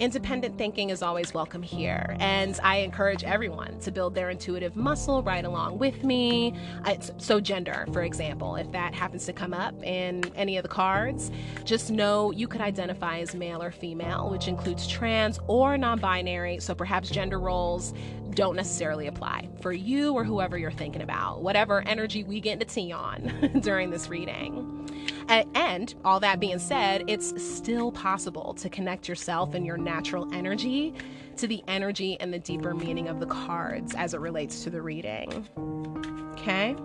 Independent 0.00 0.56
thinking 0.56 0.88
is 0.88 1.02
always 1.02 1.34
welcome 1.34 1.62
here, 1.62 2.16
and 2.20 2.58
I 2.62 2.76
encourage 2.76 3.22
everyone 3.22 3.78
to 3.80 3.92
build 3.92 4.14
their 4.14 4.30
intuitive 4.30 4.74
muscle 4.74 5.22
right 5.22 5.44
along 5.44 5.78
with 5.78 6.04
me. 6.04 6.54
so, 7.18 7.38
gender, 7.38 7.84
for 7.92 8.02
example, 8.02 8.56
if 8.56 8.72
that 8.72 8.94
happens 8.94 9.26
to 9.26 9.34
come 9.34 9.52
up 9.52 9.74
in 9.82 10.24
any 10.36 10.56
of 10.56 10.62
the 10.62 10.70
cards, 10.70 11.30
just 11.64 11.90
know 11.90 12.30
you 12.30 12.48
could 12.48 12.62
identify 12.62 13.18
as 13.18 13.34
male 13.34 13.62
or 13.62 13.70
female, 13.70 14.30
which 14.30 14.48
includes 14.48 14.88
trans 14.88 15.38
or 15.48 15.76
non 15.76 15.98
binary, 15.98 16.60
so 16.60 16.74
perhaps 16.74 17.10
gender 17.10 17.38
roles 17.38 17.92
don't 18.30 18.56
necessarily 18.56 19.06
apply 19.06 19.50
for 19.60 19.70
you 19.70 20.14
or 20.14 20.24
whoever 20.24 20.56
you're 20.56 20.70
thinking 20.70 21.02
about, 21.02 21.42
whatever 21.42 21.82
energy 21.86 22.24
we 22.24 22.40
get 22.40 22.58
to 22.58 22.64
tea 22.64 22.90
on 22.90 23.60
during 23.60 23.90
this 23.90 24.08
reading. 24.08 24.79
And 25.28 25.94
all 26.04 26.20
that 26.20 26.40
being 26.40 26.58
said, 26.58 27.04
it's 27.06 27.40
still 27.42 27.92
possible 27.92 28.54
to 28.54 28.68
connect 28.68 29.08
yourself 29.08 29.54
and 29.54 29.64
your 29.64 29.76
natural 29.76 30.32
energy 30.34 30.94
to 31.36 31.46
the 31.46 31.62
energy 31.68 32.18
and 32.20 32.32
the 32.32 32.38
deeper 32.38 32.74
meaning 32.74 33.08
of 33.08 33.20
the 33.20 33.26
cards 33.26 33.94
as 33.94 34.14
it 34.14 34.20
relates 34.20 34.62
to 34.64 34.70
the 34.70 34.82
reading. 34.82 35.48
Okay? 36.32 36.76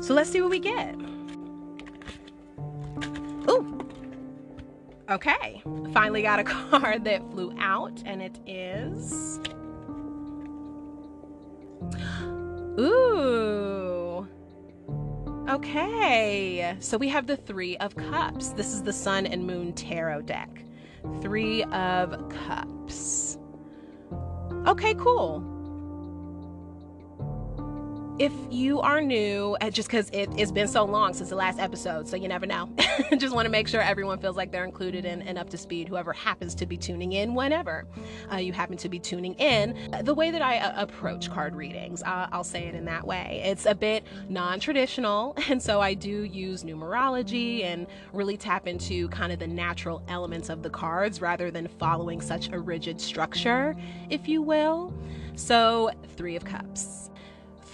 So 0.00 0.14
let's 0.14 0.30
see 0.30 0.40
what 0.40 0.50
we 0.50 0.58
get. 0.58 0.94
Ooh. 3.48 3.78
Okay. 5.08 5.62
Finally 5.92 6.22
got 6.22 6.40
a 6.40 6.44
card 6.70 7.04
that 7.04 7.30
flew 7.30 7.54
out, 7.58 8.02
and 8.04 8.22
it 8.22 8.38
is. 8.46 9.40
Ooh. 12.78 14.05
Okay, 15.48 16.76
so 16.80 16.98
we 16.98 17.08
have 17.08 17.28
the 17.28 17.36
Three 17.36 17.76
of 17.76 17.94
Cups. 17.94 18.48
This 18.48 18.72
is 18.72 18.82
the 18.82 18.92
Sun 18.92 19.26
and 19.26 19.46
Moon 19.46 19.72
Tarot 19.72 20.22
deck. 20.22 20.64
Three 21.20 21.62
of 21.64 22.28
Cups. 22.28 23.38
Okay, 24.66 24.94
cool 24.94 25.55
if 28.18 28.32
you 28.50 28.80
are 28.80 29.02
new, 29.02 29.58
uh, 29.60 29.68
just 29.68 29.88
because 29.88 30.08
it, 30.10 30.32
has 30.38 30.50
been 30.50 30.68
so 30.68 30.84
long 30.84 31.12
since 31.12 31.28
the 31.28 31.36
last 31.36 31.58
episode, 31.58 32.08
so 32.08 32.16
you 32.16 32.28
never 32.28 32.46
know. 32.46 32.68
just 33.18 33.34
want 33.34 33.44
to 33.44 33.50
make 33.50 33.68
sure 33.68 33.82
everyone 33.82 34.18
feels 34.18 34.36
like 34.36 34.50
they're 34.50 34.64
included 34.64 35.04
and, 35.04 35.22
and, 35.22 35.36
up 35.36 35.50
to 35.50 35.58
speed, 35.58 35.86
whoever 35.86 36.14
happens 36.14 36.54
to 36.54 36.64
be 36.64 36.78
tuning 36.78 37.12
in, 37.12 37.34
whenever 37.34 37.84
uh, 38.32 38.36
you 38.36 38.54
happen 38.54 38.78
to 38.78 38.88
be 38.88 38.98
tuning 38.98 39.34
in. 39.34 39.90
The 40.02 40.14
way 40.14 40.30
that 40.30 40.40
I 40.40 40.58
uh, 40.58 40.82
approach 40.82 41.30
card 41.30 41.54
readings, 41.54 42.02
uh, 42.04 42.28
I'll 42.32 42.42
say 42.42 42.64
it 42.64 42.74
in 42.74 42.86
that 42.86 43.06
way. 43.06 43.42
It's 43.44 43.66
a 43.66 43.74
bit 43.74 44.04
non 44.30 44.60
traditional, 44.60 45.36
and 45.50 45.62
so 45.62 45.82
I 45.82 45.92
do 45.92 46.22
use 46.24 46.64
numerology 46.64 47.64
and 47.64 47.86
really 48.14 48.38
tap 48.38 48.66
into 48.66 49.08
kind 49.10 49.30
of 49.30 49.38
the 49.38 49.46
natural 49.46 50.02
elements 50.08 50.48
of 50.48 50.62
the 50.62 50.70
cards 50.70 51.20
rather 51.20 51.50
than 51.50 51.68
following 51.78 52.22
such 52.22 52.48
a 52.50 52.58
rigid 52.58 52.98
structure, 52.98 53.76
if 54.08 54.26
you 54.26 54.40
will. 54.40 54.94
So, 55.34 55.90
Three 56.16 56.34
of 56.34 56.46
Cups. 56.46 57.10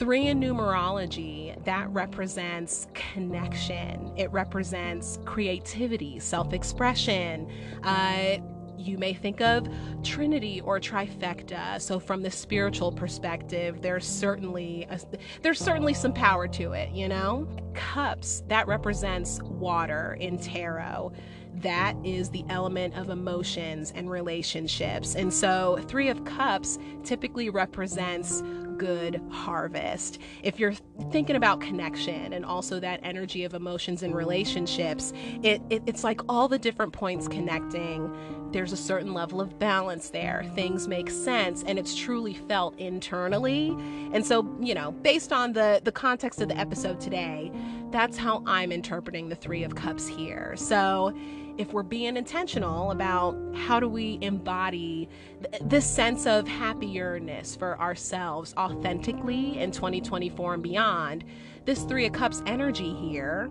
Three 0.03 0.27
in 0.27 0.41
numerology, 0.41 1.55
that 1.65 1.89
represents 1.91 2.89
connection. 2.93 4.13
It 4.17 4.33
represents 4.33 5.21
creativity, 5.25 6.19
self 6.19 6.53
expression. 6.53 7.49
Uh, 7.85 8.39
you 8.77 8.99
may 8.99 9.15
think 9.15 9.41
of 9.41 9.69
trinity 10.03 10.61
or 10.63 10.81
trifecta 10.81 11.81
so 11.81 12.01
from 12.01 12.21
the 12.21 12.31
spiritual 12.33 12.91
perspective 12.91 13.81
there's 13.81 14.05
certainly 14.05 14.89
a, 14.91 14.99
there's 15.43 15.61
certainly 15.61 15.95
some 15.95 16.13
power 16.13 16.49
to 16.49 16.73
it 16.73 16.91
you 16.91 17.07
know 17.07 17.47
cups 17.75 18.43
that 18.49 18.67
represents 18.67 19.41
water 19.43 20.17
in 20.19 20.37
tarot 20.37 21.13
that 21.55 21.95
is 22.03 22.29
the 22.31 22.45
element 22.49 22.93
of 22.95 23.11
emotions 23.11 23.93
and 23.95 24.11
relationships 24.11 25.15
and 25.15 25.33
so 25.33 25.79
3 25.87 26.09
of 26.09 26.25
cups 26.25 26.77
typically 27.05 27.51
represents 27.51 28.43
good 28.83 29.23
harvest. 29.31 30.19
If 30.43 30.59
you're 30.59 30.75
thinking 31.13 31.37
about 31.37 31.61
connection 31.61 32.33
and 32.33 32.45
also 32.45 32.81
that 32.81 32.99
energy 33.05 33.45
of 33.45 33.55
emotions 33.55 34.03
and 34.03 34.13
relationships, 34.13 35.13
it, 35.45 35.63
it, 35.71 35.85
it's 35.87 36.03
like 36.03 36.21
all 36.29 36.49
the 36.49 36.59
different 36.59 36.93
points 36.93 37.29
connecting. 37.29 38.13
There's 38.51 38.73
a 38.73 38.77
certain 38.77 39.15
level 39.15 39.41
of 39.41 39.57
balance 39.57 40.11
there. 40.11 40.45
Things 40.57 40.89
make 40.89 41.11
sense 41.11 41.63
and 41.63 41.79
it's 41.79 41.95
truly 41.95 42.35
felt 42.35 42.77
internally. 42.77 43.69
And 44.13 44.27
so, 44.27 44.53
you 44.61 44.75
know, 44.75 44.91
based 44.91 45.33
on 45.33 45.53
the, 45.53 45.81
the 45.85 45.93
context 45.93 46.41
of 46.41 46.49
the 46.49 46.59
episode 46.59 47.01
today, 47.01 47.53
that's 47.93 48.19
how 48.19 48.43
I'm 48.47 48.73
interpreting 48.73 49.29
the 49.29 49.37
Three 49.37 49.63
of 49.63 49.77
Cups 49.77 50.09
here. 50.09 50.55
So, 50.57 51.17
if 51.59 51.73
we're 51.73 51.83
being 51.83 52.17
intentional 52.17 52.91
about 52.91 53.37
how 53.55 53.79
do 53.79 53.89
we 53.89 54.19
embody 54.21 55.09
th- 55.51 55.63
this 55.65 55.87
sense 55.87 56.27
of 56.27 56.45
happierness 56.47 57.59
for 57.59 57.79
ourselves 57.81 58.55
authentically 58.57 59.59
in 59.59 59.71
2024 59.71 60.55
and 60.55 60.63
beyond, 60.63 61.25
this 61.65 61.83
Three 61.85 62.07
of 62.07 62.13
Cups 62.13 62.43
energy 62.47 62.95
here 62.95 63.51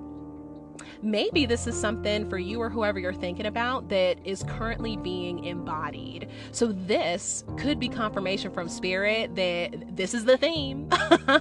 maybe 1.01 1.45
this 1.45 1.67
is 1.67 1.79
something 1.79 2.29
for 2.29 2.37
you 2.37 2.61
or 2.61 2.69
whoever 2.69 2.99
you're 2.99 3.13
thinking 3.13 3.45
about 3.45 3.89
that 3.89 4.17
is 4.25 4.43
currently 4.43 4.97
being 4.97 5.45
embodied. 5.45 6.29
So, 6.51 6.67
this 6.67 7.43
could 7.57 7.79
be 7.79 7.89
confirmation 7.89 8.51
from 8.51 8.69
spirit 8.69 9.35
that 9.35 9.95
this 9.95 10.13
is 10.13 10.25
the 10.25 10.37
theme, 10.37 10.89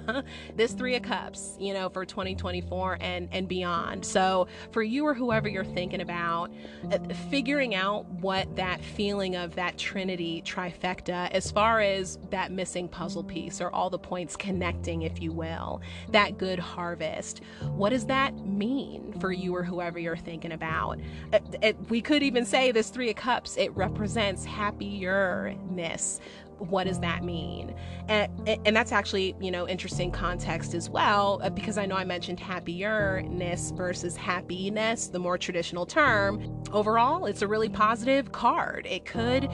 this 0.56 0.72
Three 0.72 0.96
of 0.96 1.02
Cups, 1.02 1.56
you 1.58 1.74
know, 1.74 1.88
for 1.88 2.04
2024 2.04 2.98
and, 3.00 3.28
and 3.32 3.48
beyond. 3.48 4.04
So, 4.04 4.48
for 4.70 4.82
you 4.82 5.06
or 5.06 5.14
whoever 5.14 5.48
you're 5.48 5.64
thinking 5.64 6.00
about, 6.00 6.52
uh, 6.90 6.98
figuring 7.30 7.74
out 7.74 8.06
what 8.06 8.54
that 8.56 8.82
feeling 8.82 9.36
of 9.36 9.54
that 9.56 9.78
Trinity 9.78 10.42
trifecta, 10.42 11.30
as 11.30 11.50
far 11.50 11.80
as 11.80 12.18
that 12.30 12.52
missing 12.52 12.88
puzzle 12.88 13.24
piece 13.24 13.60
or 13.60 13.70
all 13.70 13.90
the 13.90 13.98
points 13.98 14.36
connecting, 14.36 15.02
if 15.02 15.20
you 15.20 15.32
will, 15.32 15.80
that 16.10 16.38
good 16.38 16.58
harvest, 16.58 17.40
what 17.74 17.90
does 17.90 18.06
that 18.06 18.34
mean 18.46 19.14
for 19.20 19.29
you? 19.32 19.50
you 19.50 19.56
or 19.56 19.64
whoever 19.64 19.98
you're 19.98 20.16
thinking 20.16 20.52
about. 20.52 20.98
It, 21.32 21.42
it, 21.60 21.76
we 21.90 22.00
could 22.00 22.22
even 22.22 22.44
say 22.44 22.70
this 22.70 22.90
Three 22.90 23.10
of 23.10 23.16
Cups, 23.16 23.56
it 23.56 23.74
represents 23.76 24.46
happierness, 24.46 26.20
what 26.60 26.86
does 26.86 27.00
that 27.00 27.24
mean? 27.24 27.74
And, 28.08 28.30
and 28.66 28.76
that's 28.76 28.92
actually, 28.92 29.34
you 29.40 29.50
know, 29.50 29.66
interesting 29.66 30.10
context 30.10 30.74
as 30.74 30.90
well, 30.90 31.40
uh, 31.42 31.50
because 31.50 31.78
I 31.78 31.86
know 31.86 31.96
I 31.96 32.04
mentioned 32.04 32.38
happierness 32.38 33.74
versus 33.76 34.16
happiness, 34.16 35.08
the 35.08 35.18
more 35.18 35.38
traditional 35.38 35.86
term. 35.86 36.62
Overall, 36.72 37.26
it's 37.26 37.42
a 37.42 37.48
really 37.48 37.68
positive 37.68 38.32
card. 38.32 38.86
It 38.86 39.04
could, 39.04 39.44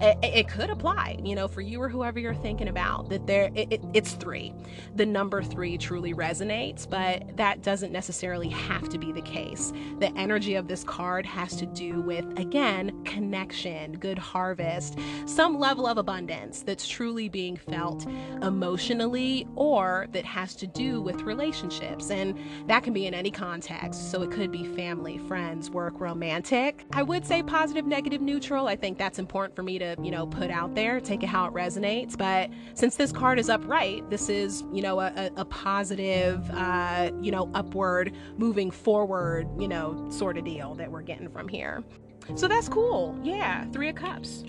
it, 0.00 0.18
it 0.22 0.48
could 0.48 0.70
apply, 0.70 1.18
you 1.22 1.34
know, 1.34 1.46
for 1.46 1.60
you 1.60 1.80
or 1.80 1.88
whoever 1.88 2.18
you're 2.18 2.34
thinking 2.34 2.68
about 2.68 3.08
that 3.10 3.26
there, 3.26 3.50
it, 3.54 3.72
it, 3.72 3.80
it's 3.94 4.12
three. 4.12 4.52
The 4.96 5.06
number 5.06 5.42
three 5.42 5.78
truly 5.78 6.12
resonates, 6.12 6.88
but 6.88 7.36
that 7.36 7.62
doesn't 7.62 7.92
necessarily 7.92 8.48
have 8.48 8.88
to 8.88 8.98
be 8.98 9.12
the 9.12 9.22
case. 9.22 9.72
The 10.00 10.12
energy 10.16 10.56
of 10.56 10.68
this 10.68 10.84
card 10.84 11.24
has 11.26 11.54
to 11.56 11.66
do 11.66 12.00
with, 12.00 12.24
again, 12.38 13.04
connection, 13.04 13.92
good 13.92 14.18
harvest, 14.18 14.98
some 15.26 15.58
level 15.58 15.86
of 15.86 15.98
abundance 15.98 16.55
that's 16.62 16.86
truly 16.86 17.28
being 17.28 17.56
felt 17.56 18.06
emotionally 18.42 19.46
or 19.56 20.06
that 20.12 20.24
has 20.24 20.54
to 20.56 20.66
do 20.66 21.00
with 21.00 21.22
relationships. 21.22 22.10
And 22.10 22.38
that 22.66 22.82
can 22.82 22.92
be 22.92 23.06
in 23.06 23.14
any 23.14 23.30
context. 23.30 24.10
So 24.10 24.22
it 24.22 24.30
could 24.30 24.50
be 24.50 24.64
family, 24.64 25.18
friends, 25.18 25.70
work, 25.70 26.00
romantic. 26.00 26.84
I 26.92 27.02
would 27.02 27.26
say 27.26 27.42
positive, 27.42 27.86
negative, 27.86 28.20
neutral. 28.20 28.68
I 28.68 28.76
think 28.76 28.98
that's 28.98 29.18
important 29.18 29.56
for 29.56 29.62
me 29.62 29.78
to, 29.78 29.96
you 30.02 30.10
know, 30.10 30.26
put 30.26 30.50
out 30.50 30.74
there, 30.74 31.00
take 31.00 31.22
it 31.22 31.26
how 31.26 31.46
it 31.46 31.52
resonates. 31.52 32.16
But 32.16 32.50
since 32.74 32.96
this 32.96 33.12
card 33.12 33.38
is 33.38 33.48
upright, 33.48 34.08
this 34.10 34.28
is, 34.28 34.64
you 34.72 34.82
know, 34.82 35.00
a, 35.00 35.30
a 35.36 35.44
positive, 35.44 36.48
uh, 36.50 37.10
you 37.20 37.30
know, 37.30 37.50
upward, 37.54 38.14
moving 38.36 38.70
forward, 38.70 39.48
you 39.58 39.68
know, 39.68 40.08
sort 40.10 40.38
of 40.38 40.44
deal 40.44 40.74
that 40.74 40.90
we're 40.90 41.02
getting 41.02 41.28
from 41.28 41.48
here. 41.48 41.82
So 42.34 42.48
that's 42.48 42.68
cool. 42.68 43.18
Yeah, 43.22 43.64
Three 43.66 43.88
of 43.88 43.94
Cups. 43.94 44.44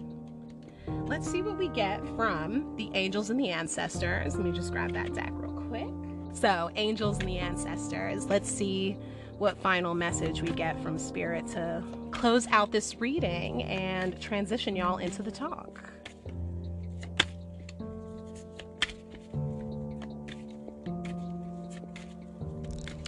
Let's 0.88 1.30
see 1.30 1.42
what 1.42 1.58
we 1.58 1.68
get 1.70 2.06
from 2.16 2.76
the 2.78 2.90
Angels 2.94 3.30
and 3.30 3.40
the 3.40 3.50
Ancestors. 3.50 4.36
Let 4.36 4.46
me 4.46 4.52
just 4.52 4.72
grab 4.72 4.94
that 4.94 5.14
deck 5.14 5.32
real 5.34 5.52
quick. 5.52 5.88
So, 6.34 6.70
Angels 6.76 7.20
and 7.20 7.28
the 7.28 7.38
Ancestors. 7.38 8.26
Let's 8.28 8.50
see 8.50 8.98
what 9.38 9.58
final 9.58 9.94
message 9.94 10.42
we 10.42 10.50
get 10.50 10.82
from 10.82 10.98
Spirit 10.98 11.48
to 11.48 11.84
close 12.12 12.48
out 12.48 12.72
this 12.72 13.00
reading 13.00 13.64
and 13.64 14.20
transition 14.20 14.76
y'all 14.76 14.98
into 14.98 15.22
the 15.22 15.32
talk. 15.32 15.92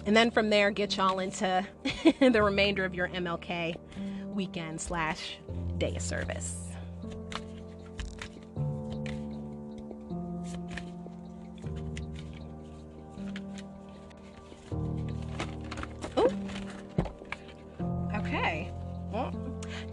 And 0.06 0.18
then 0.18 0.32
from 0.32 0.50
there, 0.50 0.72
get 0.72 0.98
y'all 0.98 1.20
into 1.20 1.66
the 2.20 2.42
remainder 2.42 2.84
of 2.84 2.96
your 2.96 3.10
MLK 3.10 3.76
weekend 4.34 4.82
slash 4.82 5.38
day 5.78 5.96
of 5.96 6.02
service. 6.02 6.69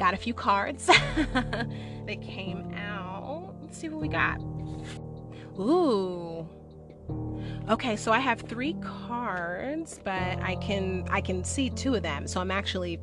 Got 0.06 0.14
a 0.14 0.16
few 0.16 0.34
cards 0.34 0.86
that 0.86 2.18
came 2.22 2.72
out. 2.76 3.56
Let's 3.60 3.76
see 3.76 3.88
what 3.88 4.00
we 4.00 4.06
got. 4.06 4.40
Ooh. 5.58 6.48
Okay, 7.68 7.96
so 7.96 8.12
I 8.12 8.20
have 8.20 8.40
three 8.40 8.74
cards, 8.74 9.98
but 10.04 10.38
I 10.40 10.54
can 10.62 11.04
I 11.10 11.20
can 11.20 11.42
see 11.42 11.70
two 11.70 11.96
of 11.96 12.04
them. 12.04 12.28
So 12.28 12.40
I'm 12.40 12.52
actually 12.52 13.00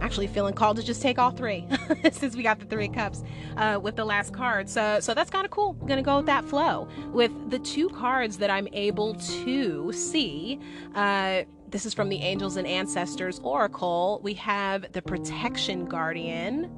actually 0.00 0.26
feeling 0.26 0.54
called 0.54 0.78
to 0.78 0.82
just 0.82 1.02
take 1.02 1.18
all 1.18 1.30
three 1.30 1.68
since 2.12 2.34
we 2.34 2.42
got 2.42 2.60
the 2.60 2.64
three 2.64 2.88
cups 2.88 3.22
uh, 3.58 3.78
with 3.82 3.96
the 3.96 4.04
last 4.06 4.32
card. 4.32 4.70
So 4.70 5.00
so 5.00 5.12
that's 5.12 5.28
kind 5.28 5.44
of 5.44 5.50
cool. 5.50 5.74
Gonna 5.74 6.02
go 6.02 6.16
with 6.16 6.26
that 6.26 6.46
flow 6.46 6.88
with 7.12 7.32
the 7.50 7.58
two 7.58 7.90
cards 7.90 8.38
that 8.38 8.48
I'm 8.48 8.68
able 8.72 9.16
to 9.16 9.92
see. 9.92 10.60
Uh, 10.94 11.42
this 11.70 11.84
is 11.84 11.92
from 11.92 12.08
the 12.08 12.20
Angels 12.22 12.56
and 12.56 12.66
Ancestors 12.66 13.40
Oracle. 13.40 14.20
We 14.22 14.34
have 14.34 14.90
the 14.92 15.02
Protection 15.02 15.84
Guardian. 15.84 16.70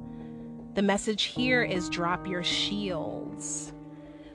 The 0.73 0.81
message 0.81 1.23
here 1.23 1.63
is 1.63 1.87
drop 1.89 2.27
your 2.27 2.43
shields. 2.43 3.73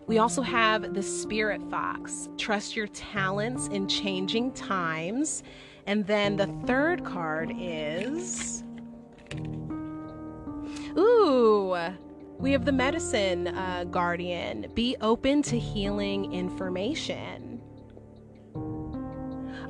We 0.07 0.19
also 0.19 0.41
have 0.41 0.95
the 0.95 1.03
Spirit 1.03 1.61
Fox. 1.71 2.29
Trust 2.39 2.75
your 2.75 2.87
talents 2.89 3.69
in 3.69 3.87
changing 3.87 4.53
times. 4.53 5.43
And 5.87 6.07
then 6.07 6.37
the 6.37 6.47
third 6.67 7.05
card 7.05 7.53
is. 7.55 8.63
Ooh, 10.97 11.77
we 12.39 12.53
have 12.53 12.65
the 12.65 12.73
Medicine 12.73 13.49
uh, 13.49 13.85
Guardian. 13.85 14.71
Be 14.75 14.97
open 15.03 15.43
to 15.43 15.59
healing 15.59 16.33
information. 16.33 17.61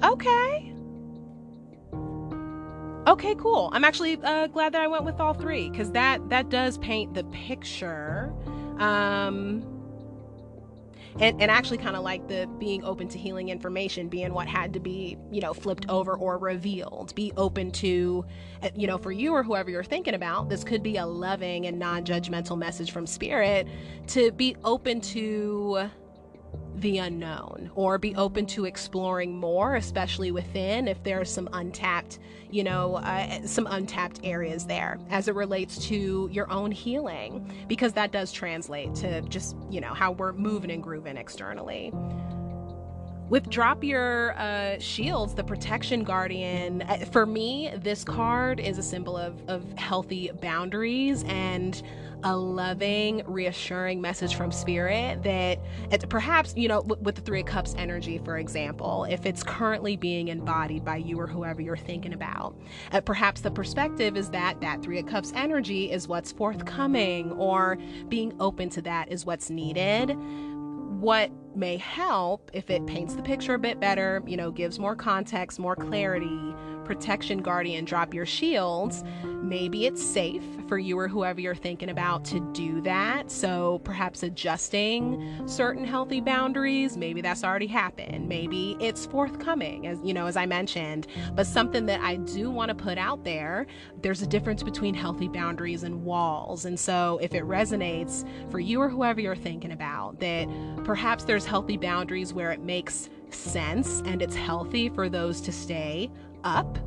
Okay. 0.04 0.75
Okay, 3.06 3.36
cool. 3.36 3.70
I'm 3.72 3.84
actually 3.84 4.18
uh, 4.22 4.48
glad 4.48 4.72
that 4.74 4.82
I 4.82 4.88
went 4.88 5.04
with 5.04 5.20
all 5.20 5.32
three 5.32 5.70
because 5.70 5.92
that 5.92 6.28
that 6.28 6.48
does 6.48 6.78
paint 6.78 7.14
the 7.14 7.24
picture. 7.24 8.32
Um, 8.78 9.64
and, 11.20 11.40
and 11.40 11.50
actually 11.50 11.78
kind 11.78 11.96
of 11.96 12.02
like 12.02 12.28
the 12.28 12.48
being 12.58 12.84
open 12.84 13.08
to 13.08 13.18
healing 13.18 13.48
information 13.48 14.08
being 14.08 14.34
what 14.34 14.46
had 14.46 14.72
to 14.74 14.80
be 14.80 15.16
you 15.30 15.40
know 15.40 15.54
flipped 15.54 15.88
over 15.88 16.14
or 16.14 16.36
revealed 16.36 17.14
be 17.14 17.32
open 17.36 17.70
to 17.70 18.24
uh, 18.62 18.68
you 18.74 18.86
know 18.86 18.98
for 18.98 19.12
you 19.12 19.32
or 19.32 19.42
whoever 19.42 19.70
you're 19.70 19.82
thinking 19.84 20.14
about 20.14 20.50
this 20.50 20.62
could 20.62 20.82
be 20.82 20.98
a 20.98 21.06
loving 21.06 21.66
and 21.66 21.78
non-judgmental 21.78 22.58
message 22.58 22.90
from 22.90 23.06
spirit 23.06 23.66
to 24.06 24.30
be 24.32 24.56
open 24.64 25.00
to 25.00 25.88
the 26.80 26.98
unknown 26.98 27.70
or 27.74 27.98
be 27.98 28.14
open 28.16 28.46
to 28.46 28.64
exploring 28.64 29.36
more, 29.36 29.76
especially 29.76 30.30
within 30.30 30.88
if 30.88 31.02
there 31.02 31.20
are 31.20 31.24
some 31.24 31.48
untapped, 31.52 32.18
you 32.50 32.62
know, 32.62 32.96
uh, 32.96 33.46
some 33.46 33.66
untapped 33.70 34.20
areas 34.22 34.66
there 34.66 34.98
as 35.10 35.28
it 35.28 35.34
relates 35.34 35.78
to 35.86 36.28
your 36.32 36.50
own 36.50 36.70
healing, 36.70 37.50
because 37.68 37.92
that 37.94 38.12
does 38.12 38.30
translate 38.30 38.94
to 38.94 39.22
just, 39.22 39.56
you 39.70 39.80
know, 39.80 39.94
how 39.94 40.12
we're 40.12 40.32
moving 40.32 40.70
and 40.70 40.82
grooving 40.82 41.16
externally. 41.16 41.92
With 43.28 43.50
Drop 43.50 43.82
Your 43.82 44.38
uh, 44.38 44.78
Shields, 44.78 45.34
the 45.34 45.42
Protection 45.42 46.04
Guardian, 46.04 46.82
uh, 46.82 46.98
for 47.10 47.26
me, 47.26 47.72
this 47.76 48.04
card 48.04 48.60
is 48.60 48.78
a 48.78 48.84
symbol 48.84 49.16
of, 49.16 49.42
of 49.48 49.64
healthy 49.76 50.30
boundaries 50.40 51.24
and 51.24 51.82
a 52.22 52.36
loving, 52.36 53.24
reassuring 53.26 54.00
message 54.00 54.36
from 54.36 54.52
spirit 54.52 55.24
that 55.24 55.58
perhaps, 56.08 56.54
you 56.56 56.68
know, 56.68 56.82
with 56.82 57.16
the 57.16 57.20
Three 57.20 57.40
of 57.40 57.46
Cups 57.46 57.74
energy, 57.76 58.18
for 58.24 58.38
example, 58.38 59.04
if 59.10 59.26
it's 59.26 59.42
currently 59.42 59.96
being 59.96 60.28
embodied 60.28 60.84
by 60.84 60.98
you 60.98 61.18
or 61.18 61.26
whoever 61.26 61.60
you're 61.60 61.76
thinking 61.76 62.12
about, 62.12 62.56
uh, 62.92 63.00
perhaps 63.00 63.40
the 63.40 63.50
perspective 63.50 64.16
is 64.16 64.30
that 64.30 64.60
that 64.60 64.84
Three 64.84 65.00
of 65.00 65.06
Cups 65.06 65.32
energy 65.34 65.90
is 65.90 66.06
what's 66.06 66.30
forthcoming 66.30 67.32
or 67.32 67.76
being 68.08 68.36
open 68.38 68.70
to 68.70 68.82
that 68.82 69.10
is 69.10 69.26
what's 69.26 69.50
needed. 69.50 70.16
What 71.00 71.30
may 71.56 71.76
help 71.76 72.50
if 72.52 72.70
it 72.70 72.86
paints 72.86 73.14
the 73.14 73.22
picture 73.22 73.54
a 73.54 73.58
bit 73.58 73.80
better, 73.80 74.22
you 74.26 74.36
know, 74.36 74.50
gives 74.50 74.78
more 74.78 74.94
context, 74.94 75.58
more 75.58 75.76
clarity, 75.76 76.54
protection 76.86 77.42
guardian, 77.42 77.84
drop 77.84 78.14
your 78.14 78.24
shields. 78.24 79.02
Maybe 79.24 79.86
it's 79.86 80.02
safe 80.02 80.42
for 80.68 80.78
you 80.78 80.98
or 80.98 81.08
whoever 81.08 81.40
you're 81.40 81.54
thinking 81.54 81.90
about 81.90 82.24
to 82.26 82.40
do 82.52 82.80
that. 82.82 83.30
So 83.30 83.80
perhaps 83.84 84.22
adjusting 84.22 85.42
certain 85.46 85.84
healthy 85.84 86.20
boundaries, 86.20 86.96
maybe 86.96 87.20
that's 87.20 87.44
already 87.44 87.66
happened. 87.66 88.28
Maybe 88.28 88.76
it's 88.80 89.06
forthcoming, 89.06 89.86
as 89.86 89.98
you 90.02 90.14
know, 90.14 90.26
as 90.26 90.36
I 90.36 90.46
mentioned. 90.46 91.06
But 91.34 91.46
something 91.46 91.86
that 91.86 92.00
I 92.00 92.16
do 92.16 92.50
want 92.50 92.68
to 92.70 92.74
put 92.74 92.98
out 92.98 93.24
there, 93.24 93.66
there's 94.00 94.22
a 94.22 94.26
difference 94.26 94.62
between 94.62 94.94
healthy 94.94 95.28
boundaries 95.28 95.82
and 95.82 96.04
walls. 96.04 96.64
And 96.64 96.78
so 96.78 97.18
if 97.20 97.34
it 97.34 97.42
resonates 97.44 98.26
for 98.50 98.60
you 98.60 98.80
or 98.80 98.88
whoever 98.88 99.20
you're 99.20 99.34
thinking 99.36 99.72
about, 99.72 100.20
that 100.20 100.48
perhaps 100.84 101.24
there's 101.24 101.44
healthy 101.44 101.76
boundaries 101.76 102.32
where 102.32 102.52
it 102.52 102.60
makes 102.60 103.10
sense 103.30 104.02
and 104.06 104.22
it's 104.22 104.36
healthy 104.36 104.88
for 104.88 105.08
those 105.08 105.40
to 105.42 105.52
stay 105.52 106.10
up, 106.46 106.78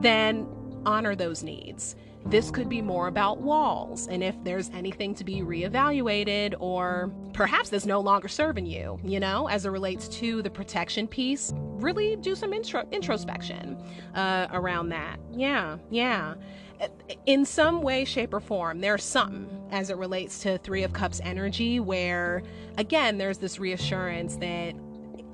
then 0.00 0.46
honor 0.86 1.14
those 1.14 1.42
needs. 1.42 1.96
This 2.26 2.50
could 2.50 2.68
be 2.68 2.82
more 2.82 3.06
about 3.08 3.40
walls, 3.40 4.06
and 4.06 4.22
if 4.22 4.36
there's 4.44 4.68
anything 4.70 5.14
to 5.14 5.24
be 5.24 5.40
reevaluated, 5.40 6.54
or 6.60 7.10
perhaps 7.32 7.70
that's 7.70 7.86
no 7.86 7.98
longer 8.00 8.28
serving 8.28 8.66
you, 8.66 9.00
you 9.02 9.18
know, 9.18 9.48
as 9.48 9.64
it 9.64 9.70
relates 9.70 10.06
to 10.20 10.42
the 10.42 10.50
protection 10.50 11.08
piece, 11.08 11.52
really 11.56 12.16
do 12.16 12.34
some 12.34 12.52
intro- 12.52 12.86
introspection 12.92 13.78
uh, 14.14 14.48
around 14.52 14.90
that. 14.90 15.18
Yeah, 15.32 15.78
yeah. 15.90 16.34
In 17.24 17.46
some 17.46 17.80
way, 17.80 18.04
shape, 18.04 18.34
or 18.34 18.40
form, 18.40 18.80
there's 18.80 19.04
something 19.04 19.48
as 19.70 19.88
it 19.88 19.96
relates 19.96 20.40
to 20.40 20.58
Three 20.58 20.82
of 20.82 20.92
Cups 20.92 21.20
energy 21.24 21.80
where, 21.80 22.42
again, 22.76 23.16
there's 23.16 23.38
this 23.38 23.58
reassurance 23.58 24.36
that 24.36 24.74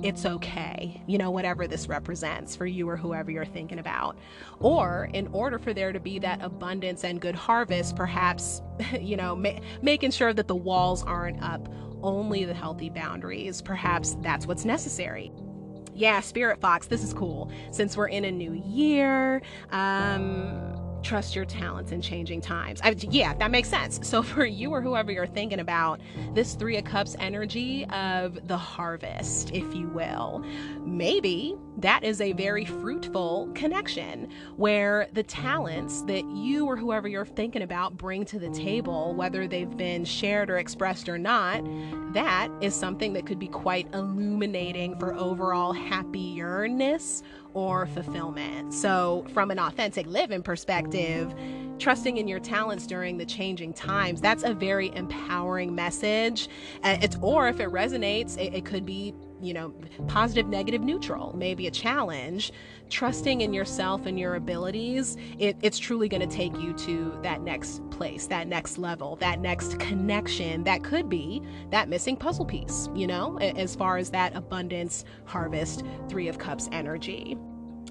it's 0.03 0.27
okay, 0.27 1.03
you 1.07 1.17
know, 1.19 1.31
whatever 1.31 1.67
this 1.67 1.89
represents 1.89 2.55
for 2.55 2.67
you 2.67 2.89
or 2.89 2.97
whoever 2.97 3.31
you're 3.31 3.45
thinking 3.45 3.79
about. 3.79 4.19
Or 4.61 5.09
in 5.15 5.27
order 5.29 5.59
for 5.59 5.73
there 5.73 5.93
to 5.93 6.01
be 6.01 6.19
that 6.19 6.43
abundance 6.43 7.05
and 7.05 7.21
good 7.21 7.35
harvest, 7.35 7.97
perhaps, 7.97 8.61
you 9.01 9.17
know, 9.17 9.35
ma- 9.35 9.59
making 9.83 10.11
sure 10.11 10.35
that 10.35 10.49
the 10.49 10.57
walls 10.57 11.03
aren't 11.03 11.43
up, 11.43 11.69
only 12.03 12.45
the 12.45 12.55
healthy 12.55 12.91
boundaries, 12.91 13.63
perhaps 13.63 14.17
that's 14.21 14.47
what's 14.47 14.65
necessary 14.65 15.33
yeah, 15.97 16.21
Spirit 16.21 16.61
Fox, 16.61 16.87
this 16.87 17.03
is 17.03 17.15
cool. 17.15 17.51
Since 17.71 17.97
we're 17.97 18.09
in 18.09 18.27
a 18.27 18.31
new 18.31 18.53
year, 18.53 19.41
um, 19.71 20.76
trust 21.07 21.37
your 21.37 21.45
talents 21.45 21.93
in 21.93 22.03
changing 22.03 22.41
times. 22.41 22.81
I, 22.83 22.91
yeah, 22.99 23.33
that 23.35 23.51
makes 23.53 23.69
sense. 23.69 24.01
So 24.03 24.23
for 24.35 24.45
you 24.45 24.71
or 24.71 24.81
whoever 24.81 25.13
you're 25.13 25.27
thinking 25.27 25.61
about, 25.61 26.01
this 26.35 26.55
Three 26.55 26.77
of 26.77 26.85
Cups 26.85 27.15
energy 27.21 27.87
of 27.87 28.47
the 28.49 28.57
harvest, 28.57 29.53
if 29.53 29.75
you 29.75 29.89
will, 29.89 30.45
maybe 30.85 31.57
that 31.79 32.03
is 32.03 32.21
a 32.21 32.33
very 32.33 32.65
fruitful 32.65 33.51
connection 33.55 34.31
where 34.57 35.09
the 35.13 35.23
talents 35.23 36.03
that 36.03 36.25
you 36.31 36.67
or 36.67 36.77
whoever 36.77 37.07
you're 37.07 37.25
thinking 37.25 37.63
about 37.63 37.97
bring 37.97 38.25
to 38.25 38.39
the 38.39 38.51
table, 38.51 39.15
whether 39.15 39.47
they've 39.47 39.77
been 39.77 40.05
shared 40.05 40.51
or 40.51 40.59
expressed 40.59 41.09
or 41.09 41.19
not, 41.19 41.63
that 42.15 42.49
is 42.61 42.75
something 42.75 43.13
that 43.13 43.27
could 43.27 43.39
be 43.39 43.49
quite 43.49 43.87
illuminating 43.95 44.99
for 44.99 45.15
overall 45.15 45.73
happiness 45.73 47.23
or 47.57 47.87
fulfillment. 47.87 48.75
So, 48.75 49.25
from 49.33 49.51
an 49.51 49.59
authentic 49.59 50.07
living 50.07 50.43
perspective, 50.43 51.35
trusting 51.79 52.19
in 52.19 52.29
your 52.29 52.39
talents 52.39 52.87
during 52.87 53.17
the 53.17 53.25
changing 53.25 53.73
times, 53.73 54.21
that's 54.21 54.43
a 54.43 54.53
very 54.53 54.95
empowering 54.95 55.75
message. 55.75 56.49
Uh, 56.85 56.99
it's 57.01 57.17
or 57.23 57.49
if 57.49 57.59
it 57.59 57.71
resonates, 57.71 58.37
it, 58.37 58.53
it 58.53 58.67
could 58.67 58.85
be 58.85 59.15
you 59.41 59.53
know, 59.53 59.75
positive, 60.07 60.49
negative, 60.49 60.83
neutral, 60.83 61.35
maybe 61.37 61.67
a 61.67 61.71
challenge, 61.71 62.53
trusting 62.91 63.41
in 63.41 63.53
yourself 63.53 64.07
and 64.07 64.19
your 64.19 64.37
abilities, 64.37 65.17
it, 65.39 65.57
it's 65.63 65.79
truly 65.79 66.09
going 66.09 66.27
to 66.27 66.35
take 66.35 66.57
you 66.61 66.73
to 66.75 67.19
that 67.23 67.43
next 67.43 67.89
place, 67.91 68.27
that 68.27 68.47
next 68.47 68.79
level, 68.79 69.17
that 69.17 69.41
next 69.41 69.79
connection 69.79 70.63
that 70.65 70.85
could 70.85 71.09
be 71.09 71.43
that 71.71 71.89
missing 71.89 72.17
puzzle 72.17 72.45
piece, 72.45 72.89
you 72.95 73.07
know, 73.07 73.39
as 73.39 73.75
far 73.75 73.97
as 73.97 74.11
that 74.11 74.35
abundance, 74.37 75.05
harvest, 75.25 75.83
Three 76.09 76.29
of 76.29 76.39
Cups 76.39 76.69
energy. 76.73 77.37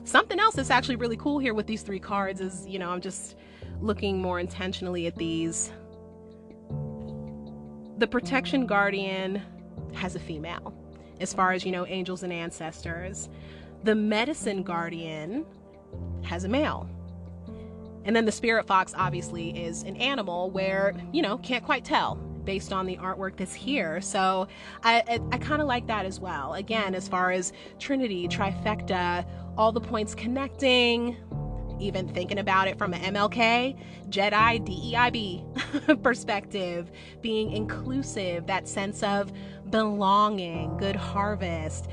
Something 0.04 0.40
else 0.40 0.56
that's 0.56 0.70
actually 0.70 0.98
really 0.98 1.18
cool 1.18 1.40
here 1.40 1.54
with 1.54 1.68
these 1.68 1.82
three 1.82 2.00
cards 2.00 2.40
is, 2.40 2.66
you 2.68 2.80
know, 2.80 2.90
I'm 2.90 3.02
just 3.02 3.36
looking 3.82 4.22
more 4.22 4.40
intentionally 4.40 5.08
at 5.08 5.16
these. 5.16 5.72
The 7.98 8.08
Protection 8.08 8.66
Guardian 8.68 9.42
has 9.94 10.16
a 10.16 10.20
female 10.20 10.74
as 11.20 11.34
far 11.34 11.54
as, 11.54 11.66
you 11.66 11.72
know, 11.72 11.86
angels 11.88 12.24
and 12.24 12.32
ancestors. 12.32 13.30
The 13.84 13.96
medicine 13.96 14.64
guardian 14.64 15.46
has 16.24 16.44
a 16.44 16.50
male. 16.50 16.90
And 18.06 18.16
then 18.16 18.26
the 18.26 18.32
spirit 18.32 18.68
fox 18.68 18.94
obviously 18.96 19.50
is 19.66 19.84
an 19.84 19.96
animal 19.98 20.52
where, 20.52 20.94
you 21.12 21.22
know, 21.22 21.38
can't 21.40 21.66
quite 21.66 21.84
tell 21.84 22.16
based 22.46 22.72
on 22.72 22.86
the 22.86 22.98
artwork 22.98 23.36
that's 23.38 23.54
here. 23.54 24.00
So 24.00 24.48
I, 24.84 25.04
I, 25.08 25.20
I 25.32 25.38
kind 25.40 25.62
of 25.62 25.68
like 25.68 25.88
that 25.88 26.06
as 26.06 26.20
well. 26.20 26.54
Again, 26.54 26.94
as 26.94 27.08
far 27.08 27.32
as 27.32 27.52
Trinity, 27.80 28.28
trifecta, 28.28 29.26
all 29.58 29.72
the 29.72 29.82
points 29.82 30.14
connecting, 30.14 31.18
even 31.80 32.08
thinking 32.08 32.38
about 32.38 32.68
it 32.68 32.78
from 32.78 32.94
an 32.94 33.02
MLK, 33.16 33.78
Jedi, 34.10 34.94
DEIB 34.94 36.04
perspective, 36.04 36.92
being 37.22 37.52
inclusive, 37.52 38.46
that 38.48 38.68
sense 38.68 39.02
of 39.04 39.32
belonging, 39.72 40.78
good 40.78 40.96
harvest 40.96 41.88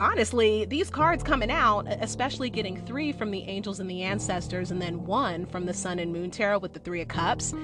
honestly, 0.00 0.64
these 0.64 0.90
cards 0.90 1.22
coming 1.22 1.50
out, 1.50 1.86
especially 1.88 2.50
getting 2.50 2.84
three 2.84 3.12
from 3.12 3.30
the 3.30 3.42
angels 3.42 3.80
and 3.80 3.88
the 3.88 4.02
ancestors, 4.02 4.70
and 4.70 4.80
then 4.80 5.04
one 5.04 5.46
from 5.46 5.66
the 5.66 5.74
sun 5.74 5.98
and 5.98 6.12
moon 6.12 6.30
tarot 6.30 6.58
with 6.58 6.72
the 6.72 6.80
three 6.80 7.00
of 7.00 7.08
cups, 7.08 7.54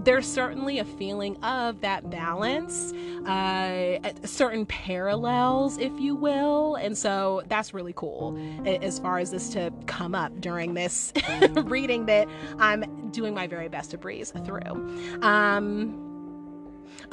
there's 0.00 0.26
certainly 0.26 0.78
a 0.78 0.84
feeling 0.84 1.42
of 1.44 1.80
that 1.82 2.08
balance, 2.10 2.92
uh, 3.26 3.98
certain 4.24 4.64
parallels, 4.66 5.78
if 5.78 5.92
you 5.98 6.14
will. 6.14 6.76
And 6.76 6.96
so 6.96 7.42
that's 7.48 7.74
really 7.74 7.92
cool 7.94 8.38
as 8.66 8.98
far 8.98 9.18
as 9.18 9.30
this 9.30 9.50
to 9.50 9.72
come 9.86 10.14
up 10.14 10.40
during 10.40 10.74
this 10.74 11.12
reading 11.50 12.06
that 12.06 12.28
I'm 12.58 13.10
doing 13.10 13.34
my 13.34 13.46
very 13.46 13.68
best 13.68 13.90
to 13.92 13.98
breeze 13.98 14.32
through. 14.44 15.20
Um, 15.22 16.03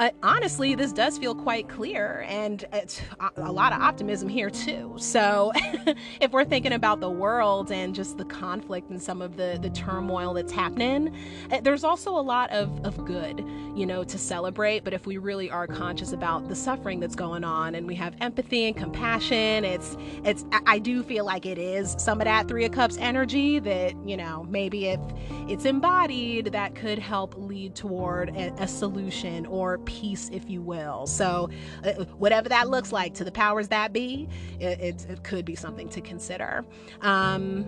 uh, 0.01 0.09
honestly, 0.23 0.73
this 0.73 0.91
does 0.91 1.19
feel 1.19 1.35
quite 1.35 1.69
clear 1.69 2.25
and 2.27 2.65
it's 2.73 2.99
a 3.37 3.51
lot 3.51 3.71
of 3.71 3.79
optimism 3.79 4.27
here 4.27 4.49
too. 4.49 4.95
So, 4.97 5.51
if 6.19 6.31
we're 6.31 6.43
thinking 6.43 6.73
about 6.73 7.01
the 7.01 7.09
world 7.09 7.71
and 7.71 7.93
just 7.93 8.17
the 8.17 8.25
conflict 8.25 8.89
and 8.89 8.99
some 8.99 9.21
of 9.21 9.37
the, 9.37 9.59
the 9.61 9.69
turmoil 9.69 10.33
that's 10.33 10.51
happening, 10.51 11.15
uh, 11.51 11.61
there's 11.61 11.83
also 11.83 12.17
a 12.17 12.21
lot 12.21 12.49
of, 12.49 12.83
of 12.83 13.05
good, 13.05 13.45
you 13.75 13.85
know, 13.85 14.03
to 14.03 14.17
celebrate. 14.17 14.83
But 14.83 14.95
if 14.95 15.05
we 15.05 15.19
really 15.19 15.51
are 15.51 15.67
conscious 15.67 16.13
about 16.13 16.49
the 16.49 16.55
suffering 16.55 16.99
that's 16.99 17.15
going 17.15 17.43
on 17.43 17.75
and 17.75 17.85
we 17.85 17.93
have 17.93 18.15
empathy 18.21 18.65
and 18.65 18.75
compassion, 18.75 19.63
it's, 19.63 19.97
it's, 20.23 20.45
I 20.65 20.79
do 20.79 21.03
feel 21.03 21.25
like 21.25 21.45
it 21.45 21.59
is 21.59 21.95
some 21.99 22.19
of 22.21 22.25
that 22.25 22.47
Three 22.47 22.65
of 22.65 22.71
Cups 22.71 22.97
energy 22.97 23.59
that, 23.59 23.93
you 24.03 24.17
know, 24.17 24.47
maybe 24.49 24.87
if 24.87 24.99
it's 25.47 25.65
embodied, 25.65 26.47
that 26.53 26.73
could 26.73 26.97
help 26.97 27.35
lead 27.37 27.75
toward 27.75 28.29
a, 28.35 28.51
a 28.63 28.67
solution 28.67 29.45
or 29.45 29.77
peace, 29.91 30.29
if 30.31 30.49
you 30.49 30.61
will. 30.61 31.05
So, 31.05 31.49
uh, 31.83 32.05
whatever 32.17 32.47
that 32.49 32.69
looks 32.69 32.91
like 32.91 33.13
to 33.15 33.23
the 33.23 33.31
powers 33.31 33.67
that 33.67 33.91
be, 33.91 34.29
it, 34.59 34.79
it, 34.79 35.05
it 35.09 35.23
could 35.23 35.43
be 35.43 35.55
something 35.55 35.89
to 35.89 36.01
consider. 36.01 36.65
Um, 37.01 37.65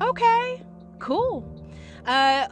okay, 0.00 0.62
cool. 0.98 1.44
Uh, 2.06 2.46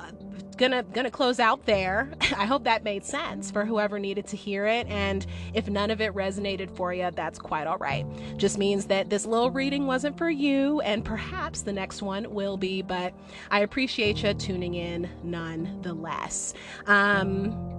gonna 0.58 0.82
gonna 0.82 1.10
close 1.10 1.40
out 1.40 1.64
there. 1.64 2.12
I 2.36 2.44
hope 2.44 2.64
that 2.64 2.84
made 2.84 3.04
sense 3.04 3.50
for 3.50 3.64
whoever 3.64 3.98
needed 3.98 4.26
to 4.26 4.36
hear 4.36 4.66
it. 4.66 4.86
And 4.88 5.24
if 5.54 5.68
none 5.68 5.90
of 5.90 6.00
it 6.00 6.12
resonated 6.14 6.74
for 6.76 6.92
you, 6.92 7.10
that's 7.14 7.38
quite 7.38 7.66
all 7.66 7.78
right. 7.78 8.04
Just 8.36 8.58
means 8.58 8.86
that 8.86 9.08
this 9.08 9.24
little 9.24 9.50
reading 9.50 9.86
wasn't 9.86 10.18
for 10.18 10.28
you, 10.28 10.80
and 10.80 11.04
perhaps 11.04 11.62
the 11.62 11.72
next 11.72 12.02
one 12.02 12.30
will 12.34 12.56
be. 12.56 12.82
But 12.82 13.14
I 13.50 13.60
appreciate 13.60 14.22
you 14.22 14.34
tuning 14.34 14.74
in 14.74 15.08
nonetheless. 15.22 16.52
Um, 16.86 17.77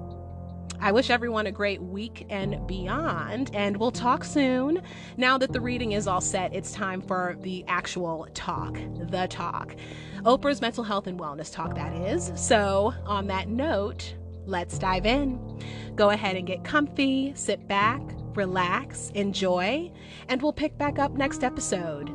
I 0.82 0.94
wish 0.94 1.10
everyone 1.10 1.46
a 1.46 1.52
great 1.52 1.82
week 1.82 2.26
and 2.30 2.66
beyond, 2.66 3.52
and 3.54 3.76
we'll 3.76 3.92
talk 3.92 4.24
soon. 4.24 4.82
Now 5.18 5.38
that 5.38 5.52
the 5.52 5.60
reading 5.60 5.92
is 5.92 6.08
all 6.08 6.22
set, 6.22 6.54
it's 6.54 6.72
time 6.72 7.02
for 7.02 7.36
the 7.42 7.66
actual 7.68 8.28
talk, 8.34 8.78
the 9.10 9.28
talk. 9.30 9.76
Oprah's 10.24 10.62
mental 10.62 10.86
health 10.86 11.08
and 11.08 11.20
wellness 11.20 11.52
talk, 11.52 11.76
that 11.76 11.94
is. 11.94 12.32
So, 12.36 12.94
on 13.06 13.28
that 13.28 13.50
note, 13.50 14.16
let's 14.46 14.80
dive 14.80 15.06
in. 15.06 15.60
Go 15.96 16.12
ahead 16.12 16.38
and 16.38 16.48
get 16.48 16.64
comfy, 16.64 17.34
sit 17.36 17.68
back, 17.68 18.02
relax, 18.36 19.12
enjoy, 19.16 19.92
and 20.30 20.42
we'll 20.42 20.54
pick 20.54 20.78
back 20.78 20.98
up 20.98 21.12
next 21.12 21.44
episode. 21.44 22.10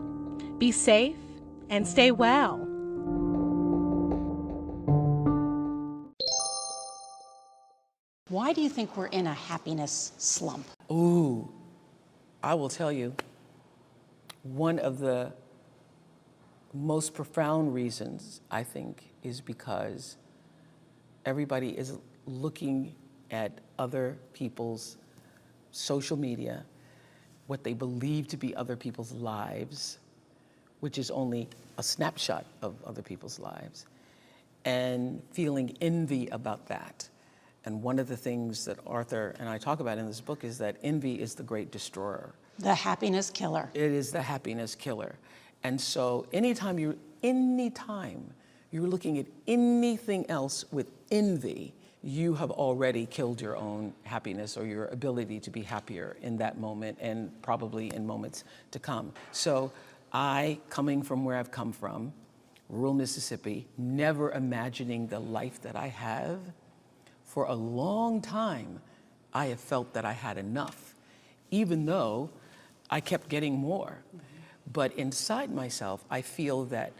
Be 0.59 0.73
safe 0.73 1.17
and 1.69 1.87
stay 1.87 2.13
well. 2.13 2.64
Why 8.35 8.53
do 8.53 8.61
you 8.61 8.69
think 8.69 8.97
we're 8.97 9.07
in 9.07 9.29
a 9.29 9.33
happiness 9.33 10.11
slump? 10.19 10.67
Ooh, 10.91 11.49
I 12.43 12.55
will 12.55 12.69
tell 12.69 12.91
you, 12.91 13.15
one 14.43 14.81
of 14.81 14.99
the 14.99 15.33
most 16.73 17.15
profound 17.15 17.73
reasons, 17.73 18.41
I 18.51 18.65
think, 18.65 19.05
is 19.23 19.41
because 19.41 20.17
everybody 21.25 21.79
is 21.79 21.97
looking 22.27 22.97
at 23.31 23.61
other 23.79 24.19
people's 24.33 24.97
social 25.71 26.17
media, 26.17 26.65
what 27.47 27.63
they 27.63 27.73
believe 27.73 28.27
to 28.27 28.37
be 28.37 28.53
other 28.57 28.75
people's 28.75 29.13
lives, 29.13 29.99
which 30.81 30.99
is 30.99 31.09
only 31.09 31.49
a 31.79 31.85
snapshot 31.85 32.45
of 32.63 32.75
other 32.85 33.01
people's 33.01 33.39
lives, 33.39 33.87
and 34.65 35.23
feeling 35.31 35.77
envy 35.81 36.27
about 36.33 36.67
that 36.67 37.09
and 37.65 37.83
one 37.83 37.99
of 37.99 38.09
the 38.09 38.17
things 38.17 38.65
that 38.67 38.79
Arthur 38.87 39.35
and 39.39 39.49
I 39.49 39.59
talk 39.59 39.81
about 39.81 39.99
in 39.99 40.07
this 40.07 40.21
book 40.21 40.45
is 40.45 40.59
that 40.59 40.77
envy 40.83 41.21
is 41.21 41.35
the 41.35 41.43
great 41.43 41.71
destroyer. 41.71 42.35
The 42.59 42.75
happiness 42.75 43.31
killer. 43.31 43.71
It 43.75 43.91
is 43.91 44.13
the 44.13 44.23
happiness 44.23 44.75
killer. 44.75 45.17
And 45.63 45.81
so 45.81 46.27
anytime 46.33 46.79
you 46.79 46.99
anytime 47.23 48.33
you're 48.71 48.87
looking 48.87 49.19
at 49.19 49.27
anything 49.47 50.29
else 50.29 50.65
with 50.71 50.89
envy, 51.11 51.73
you 52.03 52.35
have 52.35 52.51
already 52.51 53.07
killed 53.07 53.41
your 53.41 53.57
own 53.57 53.95
happiness 54.03 54.59
or 54.59 54.67
your 54.67 54.87
ability 54.89 55.41
to 55.41 55.51
be 55.51 55.63
happier 55.63 56.17
in 56.21 56.37
that 56.37 56.59
moment 56.59 56.99
and 57.01 57.31
probably 57.41 57.95
in 57.95 58.07
moments 58.07 58.45
to 58.73 58.79
come. 58.79 59.13
So 59.33 59.73
I, 60.13 60.59
coming 60.69 61.03
from 61.03 61.25
where 61.25 61.37
I've 61.37 61.51
come 61.51 61.73
from, 61.73 62.13
rural 62.69 62.93
Mississippi, 62.93 63.67
never 63.79 64.33
imagining 64.33 65.07
the 65.07 65.19
life 65.19 65.63
that 65.63 65.77
I 65.77 65.89
have, 65.89 66.41
for 67.35 67.47
a 67.47 67.55
long 67.55 68.21
time, 68.23 68.81
I 69.33 69.47
have 69.47 69.59
felt 69.59 69.93
that 69.95 70.05
I 70.05 70.13
had 70.13 70.39
enough, 70.39 70.95
even 71.51 71.85
though 71.85 72.31
I 72.89 73.01
kept 73.01 73.29
getting 73.29 73.55
more. 73.55 73.99
But 74.73 74.93
inside 74.93 75.53
myself, 75.53 76.05
I 76.09 76.23
feel 76.23 76.65
that 76.67 76.93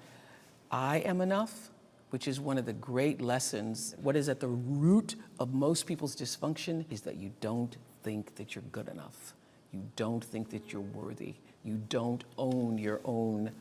I 0.73 0.99
am 0.99 1.21
enough, 1.21 1.71
which 2.11 2.27
is 2.27 2.41
one 2.41 2.59
of 2.59 2.67
the 2.67 2.73
great 2.73 3.21
lessons. 3.21 3.95
What 4.03 4.17
is 4.17 4.29
at 4.29 4.41
the 4.41 4.49
root 4.49 5.15
of 5.39 5.55
most 5.55 5.87
people's 5.87 6.17
dysfunction 6.17 6.85
is 6.91 7.03
that 7.03 7.15
you 7.15 7.31
don't 7.41 7.77
think 8.03 8.35
that 8.35 8.57
you're 8.57 8.65
good 8.73 8.89
enough. 8.89 9.35
You 9.73 9.83
don't 9.95 10.25
think 10.25 10.51
that 10.51 10.73
you're 10.73 10.83
worthy. 10.83 11.35
You 11.65 11.81
don't 11.89 12.25
own 12.39 12.77
your 12.77 13.01
own 13.05 13.53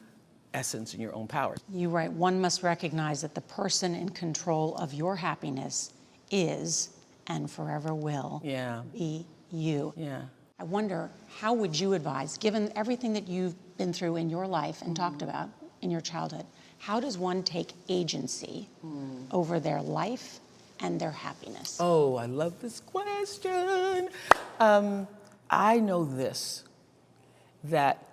essence 0.56 0.94
and 0.94 1.02
your 1.04 1.14
own 1.14 1.28
power. 1.28 1.56
You 1.72 1.90
write, 1.90 2.12
one 2.12 2.42
must 2.42 2.64
recognize 2.64 3.22
that 3.22 3.36
the 3.36 3.42
person 3.42 3.94
in 3.94 4.10
control 4.10 4.76
of 4.78 4.92
your 4.92 5.16
happiness 5.16 5.92
is 6.34 6.90
and 7.28 7.50
forever 7.50 7.94
will 7.94 8.42
yeah. 8.44 8.82
be 8.92 9.26
you. 9.52 9.94
Yeah. 9.96 10.24
I 10.60 10.64
wonder, 10.64 11.10
how 11.38 11.54
would 11.54 11.80
you 11.80 11.94
advise, 11.94 12.38
given 12.38 12.72
everything 12.76 13.14
that 13.14 13.28
you've 13.28 13.56
been 13.78 13.94
through 13.94 14.18
in 14.18 14.30
your 14.30 14.48
life 14.48 14.82
and 14.82 14.96
mm-hmm. 14.96 15.04
talked 15.04 15.22
about 15.22 15.50
in 15.82 15.92
your 15.92 16.02
childhood, 16.02 16.46
how 16.80 17.00
does 17.00 17.18
one 17.18 17.44
take 17.44 17.72
agency 17.88 18.68
mm. 18.86 19.26
over 19.32 19.60
their 19.60 19.82
life 19.82 20.40
and 20.80 21.00
their 21.00 21.12
happiness? 21.12 21.78
Oh, 21.80 22.16
I 22.16 22.26
love 22.26 22.62
this 22.62 22.80
question. 22.82 24.10
Um, 24.60 25.08
I 25.50 25.80
know 25.80 26.04
this 26.04 26.64
that 27.66 28.06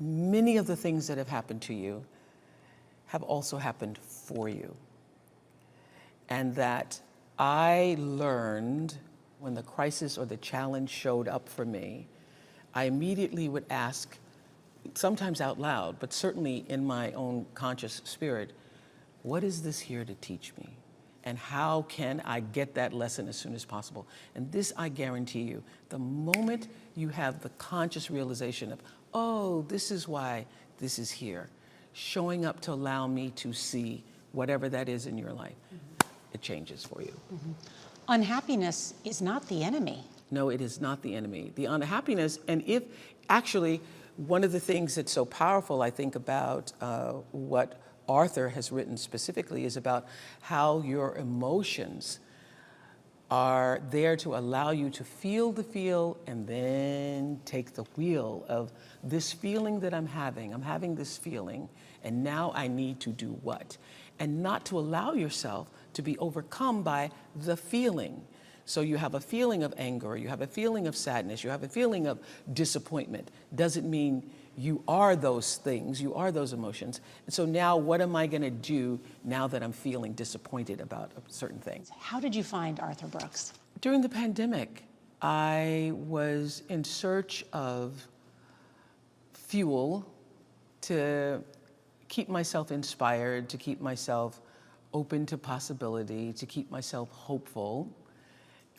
many 0.00 0.56
of 0.56 0.66
the 0.66 0.74
things 0.74 1.06
that 1.06 1.18
have 1.18 1.28
happened 1.28 1.62
to 1.62 1.74
you 1.74 2.04
have 3.06 3.22
also 3.22 3.58
happened 3.58 3.98
for 3.98 4.48
you. 4.48 4.74
And 6.28 6.54
that 6.56 7.00
I 7.38 7.96
learned 7.98 8.96
when 9.40 9.54
the 9.54 9.62
crisis 9.62 10.16
or 10.16 10.24
the 10.24 10.36
challenge 10.36 10.90
showed 10.90 11.28
up 11.28 11.48
for 11.48 11.64
me, 11.64 12.06
I 12.74 12.84
immediately 12.84 13.48
would 13.48 13.66
ask, 13.70 14.16
sometimes 14.94 15.40
out 15.40 15.60
loud, 15.60 15.98
but 15.98 16.12
certainly 16.12 16.64
in 16.68 16.84
my 16.86 17.12
own 17.12 17.46
conscious 17.54 18.00
spirit, 18.04 18.52
what 19.22 19.42
is 19.42 19.62
this 19.62 19.80
here 19.80 20.04
to 20.04 20.14
teach 20.14 20.52
me? 20.58 20.76
And 21.24 21.38
how 21.38 21.82
can 21.88 22.20
I 22.24 22.40
get 22.40 22.74
that 22.74 22.92
lesson 22.92 23.28
as 23.28 23.36
soon 23.36 23.54
as 23.54 23.64
possible? 23.64 24.06
And 24.34 24.50
this 24.52 24.72
I 24.76 24.88
guarantee 24.88 25.42
you, 25.42 25.62
the 25.88 25.98
moment 25.98 26.68
you 26.94 27.08
have 27.08 27.42
the 27.42 27.48
conscious 27.50 28.10
realization 28.10 28.72
of, 28.72 28.80
oh, 29.12 29.62
this 29.68 29.90
is 29.90 30.06
why 30.06 30.46
this 30.78 30.98
is 30.98 31.10
here, 31.10 31.48
showing 31.94 32.44
up 32.44 32.60
to 32.62 32.72
allow 32.72 33.06
me 33.06 33.30
to 33.36 33.52
see 33.52 34.04
whatever 34.32 34.68
that 34.68 34.88
is 34.88 35.06
in 35.06 35.16
your 35.16 35.32
life. 35.32 35.54
Mm-hmm 35.74 35.93
it 36.34 36.42
changes 36.42 36.84
for 36.84 37.00
you. 37.00 37.14
Mm-hmm. 37.32 37.52
Unhappiness 38.08 38.94
is 39.04 39.22
not 39.22 39.48
the 39.48 39.64
enemy. 39.64 40.04
No, 40.30 40.50
it 40.50 40.60
is 40.60 40.80
not 40.80 41.00
the 41.02 41.14
enemy. 41.14 41.52
The 41.54 41.66
unhappiness, 41.66 42.38
and 42.48 42.62
if 42.66 42.82
actually 43.28 43.80
one 44.16 44.44
of 44.44 44.52
the 44.52 44.60
things 44.60 44.96
that's 44.96 45.12
so 45.12 45.24
powerful, 45.24 45.80
I 45.80 45.90
think, 45.90 46.14
about 46.14 46.72
uh, 46.80 47.12
what 47.32 47.80
Arthur 48.08 48.48
has 48.50 48.70
written 48.70 48.96
specifically 48.96 49.64
is 49.64 49.76
about 49.76 50.06
how 50.40 50.82
your 50.82 51.16
emotions 51.16 52.20
are 53.30 53.80
there 53.90 54.16
to 54.16 54.36
allow 54.36 54.70
you 54.70 54.90
to 54.90 55.02
feel 55.02 55.50
the 55.50 55.64
feel 55.64 56.16
and 56.26 56.46
then 56.46 57.40
take 57.44 57.72
the 57.72 57.84
wheel 57.96 58.44
of 58.48 58.70
this 59.02 59.32
feeling 59.32 59.80
that 59.80 59.94
I'm 59.94 60.06
having. 60.06 60.52
I'm 60.52 60.62
having 60.62 60.94
this 60.94 61.16
feeling, 61.16 61.68
and 62.04 62.22
now 62.22 62.52
I 62.54 62.68
need 62.68 63.00
to 63.00 63.10
do 63.10 63.30
what? 63.42 63.76
And 64.18 64.42
not 64.42 64.66
to 64.66 64.78
allow 64.78 65.14
yourself 65.14 65.68
to 65.94 66.02
be 66.02 66.18
overcome 66.18 66.82
by 66.82 67.10
the 67.36 67.56
feeling. 67.56 68.22
So 68.66 68.80
you 68.80 68.96
have 68.96 69.14
a 69.14 69.20
feeling 69.20 69.62
of 69.62 69.74
anger, 69.76 70.16
you 70.16 70.28
have 70.28 70.40
a 70.40 70.46
feeling 70.46 70.86
of 70.86 70.96
sadness, 70.96 71.44
you 71.44 71.50
have 71.50 71.62
a 71.62 71.68
feeling 71.68 72.06
of 72.06 72.18
disappointment. 72.52 73.30
Doesn't 73.54 73.88
mean 73.88 74.30
you 74.56 74.82
are 74.88 75.16
those 75.16 75.56
things, 75.56 76.00
you 76.00 76.14
are 76.14 76.32
those 76.32 76.52
emotions. 76.52 77.00
And 77.26 77.34
so 77.34 77.44
now 77.44 77.76
what 77.76 78.00
am 78.00 78.16
I 78.16 78.26
gonna 78.26 78.50
do 78.50 79.00
now 79.22 79.46
that 79.48 79.62
I'm 79.62 79.72
feeling 79.72 80.12
disappointed 80.12 80.80
about 80.80 81.10
certain 81.28 81.58
things? 81.58 81.90
How 81.98 82.20
did 82.20 82.34
you 82.34 82.42
find 82.42 82.80
Arthur 82.80 83.06
Brooks? 83.06 83.52
During 83.80 84.00
the 84.00 84.08
pandemic, 84.08 84.84
I 85.20 85.92
was 85.94 86.62
in 86.68 86.84
search 86.84 87.44
of 87.52 88.06
fuel 89.32 90.06
to 90.82 91.42
keep 92.08 92.28
myself 92.28 92.70
inspired, 92.70 93.48
to 93.50 93.56
keep 93.56 93.80
myself 93.80 94.40
open 94.94 95.26
to 95.26 95.36
possibility, 95.36 96.32
to 96.32 96.46
keep 96.46 96.70
myself 96.70 97.10
hopeful. 97.10 97.90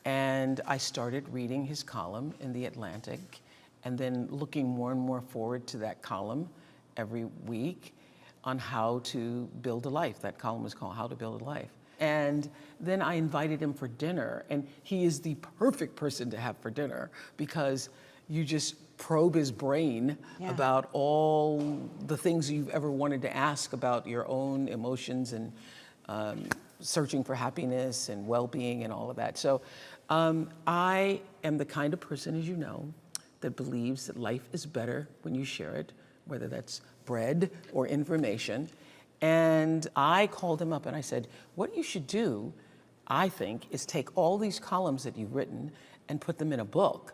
And 0.05 0.61
I 0.65 0.77
started 0.77 1.27
reading 1.29 1.65
his 1.65 1.83
column 1.83 2.33
in 2.39 2.53
The 2.53 2.65
Atlantic 2.65 3.41
and 3.83 3.97
then 3.97 4.27
looking 4.31 4.67
more 4.67 4.91
and 4.91 4.99
more 4.99 5.21
forward 5.21 5.67
to 5.67 5.77
that 5.79 6.01
column 6.01 6.49
every 6.97 7.25
week 7.45 7.93
on 8.43 8.57
how 8.57 8.99
to 9.03 9.47
build 9.61 9.85
a 9.85 9.89
life. 9.89 10.21
That 10.21 10.39
column 10.39 10.63
was 10.63 10.73
called 10.73 10.95
How 10.95 11.07
to 11.07 11.15
Build 11.15 11.41
a 11.41 11.43
Life. 11.43 11.69
And 11.99 12.49
then 12.79 13.01
I 13.01 13.15
invited 13.15 13.61
him 13.61 13.73
for 13.73 13.87
dinner, 13.87 14.45
and 14.49 14.67
he 14.83 15.05
is 15.05 15.21
the 15.21 15.35
perfect 15.57 15.95
person 15.95 16.29
to 16.31 16.37
have 16.37 16.57
for 16.57 16.69
dinner 16.69 17.09
because 17.37 17.89
you 18.27 18.43
just 18.43 18.75
probe 18.97 19.35
his 19.35 19.51
brain 19.51 20.17
Yeah. 20.39 20.51
about 20.51 20.89
all 20.93 21.79
the 22.07 22.17
things 22.17 22.49
you've 22.51 22.69
ever 22.69 22.91
wanted 22.91 23.21
to 23.23 23.35
ask 23.35 23.73
about 23.73 24.07
your 24.07 24.27
own 24.27 24.67
emotions 24.67 25.33
and 25.33 25.51
um, 26.07 26.45
searching 26.79 27.23
for 27.23 27.35
happiness 27.35 28.09
and 28.09 28.27
well-being 28.27 28.83
and 28.83 28.93
all 28.93 29.09
of 29.09 29.15
that. 29.15 29.37
So 29.37 29.61
um, 30.09 30.49
I 30.67 31.21
am 31.43 31.57
the 31.57 31.65
kind 31.65 31.93
of 31.93 31.99
person, 31.99 32.37
as 32.37 32.47
you 32.47 32.55
know, 32.55 32.85
that 33.41 33.55
believes 33.55 34.07
that 34.07 34.17
life 34.17 34.47
is 34.53 34.65
better 34.65 35.07
when 35.21 35.35
you 35.35 35.45
share 35.45 35.75
it, 35.75 35.91
whether 36.25 36.47
that's 36.47 36.81
bread 37.05 37.51
or 37.73 37.87
information. 37.87 38.69
And 39.21 39.87
I 39.95 40.27
called 40.27 40.61
him 40.61 40.73
up 40.73 40.85
and 40.85 40.95
I 40.95 41.01
said, 41.01 41.27
what 41.55 41.75
you 41.75 41.83
should 41.83 42.07
do, 42.07 42.53
I 43.07 43.29
think, 43.29 43.67
is 43.71 43.85
take 43.85 44.15
all 44.17 44.37
these 44.37 44.59
columns 44.59 45.03
that 45.03 45.17
you've 45.17 45.35
written 45.35 45.71
and 46.09 46.19
put 46.21 46.37
them 46.37 46.53
in 46.53 46.59
a 46.59 46.65
book 46.65 47.13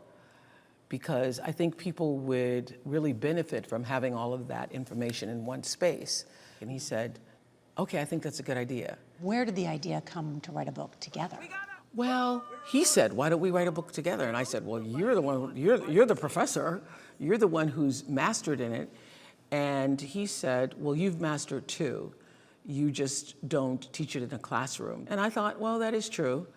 because 0.90 1.40
I 1.40 1.54
think 1.54 1.78
people 1.78 2.18
would 2.18 2.76
really 2.84 3.14
benefit 3.14 3.66
from 3.66 3.86
having 3.86 4.14
all 4.14 4.34
of 4.34 4.50
that 4.50 4.74
information 4.74 5.30
in 5.30 5.46
one 5.46 5.64
space. 5.64 6.26
And 6.60 6.70
he 6.70 6.80
said, 6.80 7.20
okay, 7.78 8.02
I 8.02 8.06
think 8.06 8.24
that's 8.24 8.40
a 8.40 8.44
good 8.44 8.58
idea. 8.58 8.98
Where 9.20 9.46
did 9.46 9.56
the 9.56 9.68
idea 9.68 10.02
come 10.06 10.40
to 10.42 10.52
write 10.52 10.68
a 10.68 10.72
book 10.72 11.00
together? 11.00 11.38
Well, 11.94 12.46
he 12.70 12.86
said, 12.86 13.12
why 13.12 13.30
don't 13.30 13.42
we 13.42 13.52
write 13.52 13.68
a 13.68 13.72
book 13.72 13.92
together? 13.92 14.28
And 14.28 14.38
I 14.38 14.44
said, 14.44 14.66
well, 14.66 14.82
you're 14.82 15.14
the 15.14 15.22
one, 15.22 15.56
you're, 15.56 15.90
you're 15.90 16.06
the 16.06 16.16
professor. 16.16 16.82
You're 17.20 17.38
the 17.38 17.48
one 17.48 17.68
who's 17.68 18.08
mastered 18.08 18.62
in 18.62 18.74
it. 18.74 18.90
And 19.52 20.00
he 20.00 20.26
said, 20.26 20.74
well, 20.78 20.96
you've 20.96 21.20
mastered 21.20 21.68
too. 21.68 22.14
You 22.66 22.92
just 22.92 23.48
don't 23.50 23.92
teach 23.92 24.16
it 24.16 24.24
in 24.24 24.34
a 24.34 24.40
classroom. 24.40 25.06
And 25.10 25.20
I 25.20 25.30
thought, 25.30 25.60
well, 25.60 25.80
that 25.80 25.94
is 25.94 26.08
true. 26.08 26.48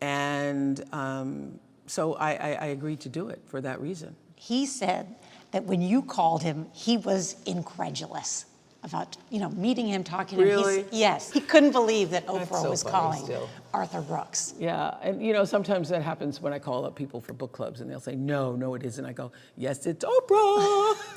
And 0.00 0.82
um, 0.92 1.60
so 1.86 2.14
I, 2.14 2.32
I, 2.32 2.52
I 2.54 2.66
agreed 2.66 3.00
to 3.00 3.08
do 3.08 3.28
it 3.28 3.40
for 3.46 3.60
that 3.60 3.80
reason. 3.80 4.16
He 4.34 4.66
said 4.66 5.14
that 5.52 5.64
when 5.64 5.80
you 5.80 6.02
called 6.02 6.42
him, 6.42 6.66
he 6.72 6.96
was 6.96 7.36
incredulous 7.46 8.46
about, 8.84 9.16
you 9.30 9.38
know, 9.38 9.48
meeting 9.50 9.86
him, 9.86 10.02
talking 10.02 10.38
to 10.38 10.44
him. 10.44 10.50
He's- 10.58 10.66
Really? 10.66 10.84
yes. 10.90 11.30
He 11.30 11.40
couldn't 11.40 11.70
believe 11.72 12.10
that 12.10 12.26
Oprah 12.26 12.62
so 12.62 12.70
was 12.70 12.82
calling 12.82 13.22
still. 13.24 13.48
Arthur 13.72 14.00
Brooks. 14.00 14.54
Yeah, 14.58 14.96
and 15.02 15.24
you 15.24 15.32
know, 15.32 15.44
sometimes 15.44 15.88
that 15.90 16.02
happens 16.02 16.40
when 16.40 16.52
I 16.52 16.58
call 16.58 16.84
up 16.84 16.96
people 16.96 17.20
for 17.20 17.32
book 17.32 17.52
clubs 17.52 17.80
and 17.80 17.88
they'll 17.90 18.00
say, 18.00 18.16
no, 18.16 18.56
no, 18.56 18.74
it 18.74 18.82
isn't. 18.84 19.04
I 19.06 19.12
go, 19.12 19.30
yes, 19.56 19.86
it's 19.86 20.04
Oprah. 20.04 20.94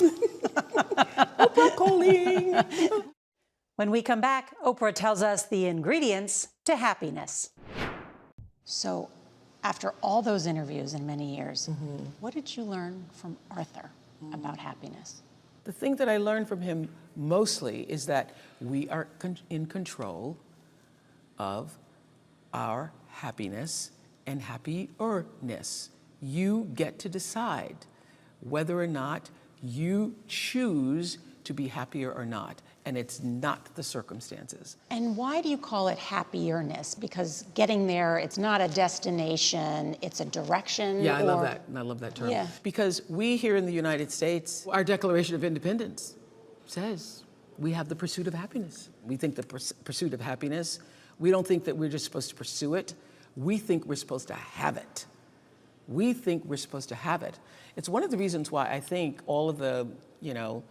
Oprah 1.38 1.76
calling. 1.76 2.54
When 3.76 3.90
we 3.90 4.00
come 4.00 4.20
back, 4.20 4.54
Oprah 4.64 4.94
tells 4.94 5.22
us 5.22 5.44
the 5.46 5.66
ingredients 5.66 6.48
to 6.64 6.76
happiness. 6.76 7.50
So, 8.64 9.10
after 9.62 9.92
all 10.02 10.22
those 10.22 10.46
interviews 10.46 10.94
and 10.94 11.06
many 11.06 11.36
years, 11.36 11.68
Mm-hmm. 11.68 12.04
what 12.20 12.32
did 12.32 12.56
you 12.56 12.62
learn 12.62 13.04
from 13.12 13.36
Arthur 13.50 13.90
about 14.32 14.56
happiness? 14.58 15.22
The 15.66 15.72
thing 15.72 15.96
that 15.96 16.08
I 16.08 16.18
learned 16.18 16.46
from 16.46 16.60
him 16.60 16.88
mostly 17.16 17.90
is 17.90 18.06
that 18.06 18.30
we 18.60 18.88
are 18.88 19.08
in 19.50 19.66
control 19.66 20.36
of 21.40 21.76
our 22.54 22.92
happiness 23.08 23.90
and 24.26 24.40
happiness. 24.40 25.90
You 26.22 26.70
get 26.72 27.00
to 27.00 27.08
decide 27.08 27.78
whether 28.42 28.80
or 28.80 28.86
not 28.86 29.28
you 29.60 30.14
choose 30.28 31.18
to 31.42 31.52
be 31.52 31.66
happier 31.66 32.12
or 32.12 32.24
not, 32.24 32.62
and 32.86 32.96
it's 32.96 33.20
not 33.20 33.74
the 33.74 33.82
circumstances. 33.82 34.76
And 34.90 35.16
why 35.16 35.42
do 35.42 35.48
you 35.48 35.58
call 35.58 35.88
it 35.88 35.98
happierness? 35.98 36.98
Because 36.98 37.44
getting 37.54 37.86
there, 37.88 38.18
it's 38.18 38.38
not 38.38 38.60
a 38.60 38.68
destination, 38.68 39.96
it's 40.02 40.20
a 40.20 40.24
direction. 40.24 41.02
Yeah, 41.02 41.18
I 41.18 41.22
love 41.22 41.40
or- 41.40 41.44
that. 41.44 41.62
I 41.74 41.80
love 41.80 41.98
that 42.00 42.14
term. 42.14 42.30
Yeah. 42.30 42.46
Because 42.62 43.02
we 43.08 43.36
here 43.36 43.56
in 43.56 43.66
the 43.66 43.72
United 43.72 44.12
States, 44.12 44.66
our 44.68 44.84
Declaration 44.84 45.34
of 45.34 45.42
Independence 45.42 46.14
says 46.66 47.24
we 47.58 47.72
have 47.72 47.88
the 47.88 47.96
pursuit 47.96 48.28
of 48.28 48.34
happiness. 48.34 48.88
We 49.04 49.16
think 49.16 49.34
the 49.34 49.42
purs- 49.42 49.72
pursuit 49.72 50.14
of 50.14 50.20
happiness, 50.20 50.78
we 51.18 51.32
don't 51.32 51.46
think 51.46 51.64
that 51.64 51.76
we're 51.76 51.88
just 51.90 52.04
supposed 52.04 52.28
to 52.30 52.36
pursue 52.36 52.74
it. 52.74 52.94
We 53.36 53.58
think 53.58 53.84
we're 53.84 53.96
supposed 53.96 54.28
to 54.28 54.34
have 54.34 54.76
it. 54.76 55.06
We 55.88 56.12
think 56.12 56.44
we're 56.44 56.56
supposed 56.56 56.88
to 56.90 56.94
have 56.94 57.22
it. 57.24 57.38
It's 57.74 57.88
one 57.88 58.04
of 58.04 58.10
the 58.12 58.16
reasons 58.16 58.52
why 58.52 58.70
I 58.70 58.78
think 58.80 59.20
all 59.26 59.48
of 59.48 59.58
the, 59.58 59.88
you 60.20 60.34
know, 60.34 60.62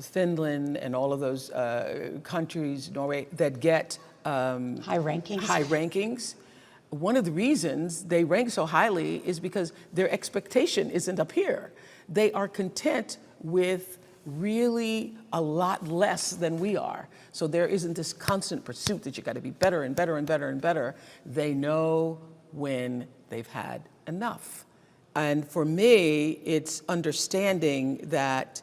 Finland 0.00 0.76
and 0.76 0.94
all 0.94 1.12
of 1.12 1.20
those 1.20 1.50
uh, 1.50 2.18
countries, 2.22 2.90
Norway, 2.90 3.26
that 3.32 3.60
get 3.60 3.98
um, 4.24 4.78
High 4.78 4.98
rankings? 4.98 5.40
high 5.40 5.62
rankings. 5.64 6.34
One 6.90 7.16
of 7.16 7.24
the 7.24 7.32
reasons 7.32 8.04
they 8.04 8.24
rank 8.24 8.50
so 8.50 8.66
highly 8.66 9.22
is 9.26 9.40
because 9.40 9.72
their 9.92 10.10
expectation 10.10 10.90
isn't 10.90 11.18
up 11.18 11.32
here. 11.32 11.72
They 12.08 12.32
are 12.32 12.48
content 12.48 13.18
with 13.42 13.98
really 14.24 15.14
a 15.32 15.40
lot 15.40 15.86
less 15.88 16.30
than 16.32 16.58
we 16.58 16.76
are. 16.76 17.08
So 17.32 17.46
there 17.46 17.66
isn't 17.66 17.94
this 17.94 18.12
constant 18.12 18.64
pursuit 18.64 19.02
that 19.04 19.16
you 19.16 19.22
got 19.22 19.34
to 19.34 19.40
be 19.40 19.50
better 19.50 19.82
and 19.84 19.94
better 19.94 20.16
and 20.16 20.26
better 20.26 20.48
and 20.48 20.60
better. 20.60 20.94
They 21.24 21.54
know 21.54 22.18
when 22.52 23.06
they've 23.28 23.46
had 23.46 23.82
enough. 24.06 24.64
And 25.14 25.46
for 25.48 25.64
me, 25.64 26.40
it's 26.44 26.82
understanding 26.88 27.98
that 28.04 28.62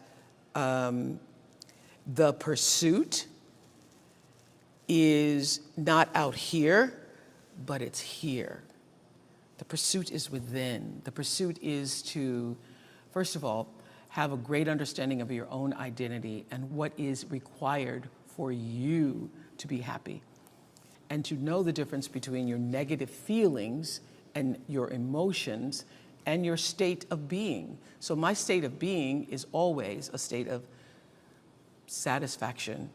um, 0.55 1.19
the 2.05 2.33
pursuit 2.33 3.27
is 4.87 5.61
not 5.77 6.09
out 6.13 6.35
here, 6.35 6.93
but 7.65 7.81
it's 7.81 7.99
here. 7.99 8.63
The 9.57 9.65
pursuit 9.65 10.11
is 10.11 10.29
within. 10.29 11.01
The 11.03 11.11
pursuit 11.11 11.57
is 11.61 12.01
to, 12.03 12.57
first 13.11 13.35
of 13.35 13.45
all, 13.45 13.67
have 14.09 14.31
a 14.31 14.37
great 14.37 14.67
understanding 14.67 15.21
of 15.21 15.31
your 15.31 15.47
own 15.49 15.73
identity 15.73 16.45
and 16.51 16.69
what 16.71 16.91
is 16.97 17.25
required 17.31 18.09
for 18.35 18.51
you 18.51 19.29
to 19.57 19.67
be 19.67 19.77
happy. 19.77 20.21
And 21.09 21.23
to 21.25 21.35
know 21.35 21.63
the 21.63 21.71
difference 21.71 22.07
between 22.07 22.47
your 22.47 22.57
negative 22.57 23.09
feelings 23.09 24.01
and 24.35 24.59
your 24.67 24.89
emotions 24.89 25.85
and 26.25 26.45
your 26.45 26.57
state 26.57 27.05
of 27.11 27.27
being. 27.27 27.77
So, 27.99 28.15
my 28.15 28.33
state 28.33 28.63
of 28.63 28.79
being 28.79 29.25
is 29.29 29.45
always 29.51 30.09
a 30.13 30.17
state 30.17 30.47
of 30.47 30.63
satisfaction, 31.87 32.89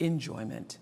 enjoyment, 0.00 0.78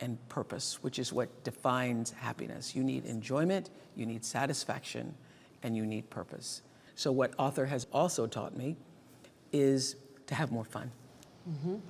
and 0.00 0.18
purpose, 0.28 0.82
which 0.82 0.98
is 0.98 1.12
what 1.12 1.44
defines 1.44 2.10
happiness. 2.10 2.74
You 2.74 2.84
need 2.84 3.04
enjoyment, 3.04 3.70
you 3.94 4.06
need 4.06 4.24
satisfaction, 4.24 5.14
and 5.62 5.76
you 5.76 5.86
need 5.86 6.08
purpose. 6.10 6.62
So, 6.94 7.12
what 7.12 7.34
Arthur 7.38 7.66
has 7.66 7.86
also 7.92 8.26
taught 8.26 8.56
me 8.56 8.76
is 9.52 9.96
to 10.26 10.34
have 10.34 10.50
more 10.50 10.64
fun. 10.64 10.90
He 11.46 11.80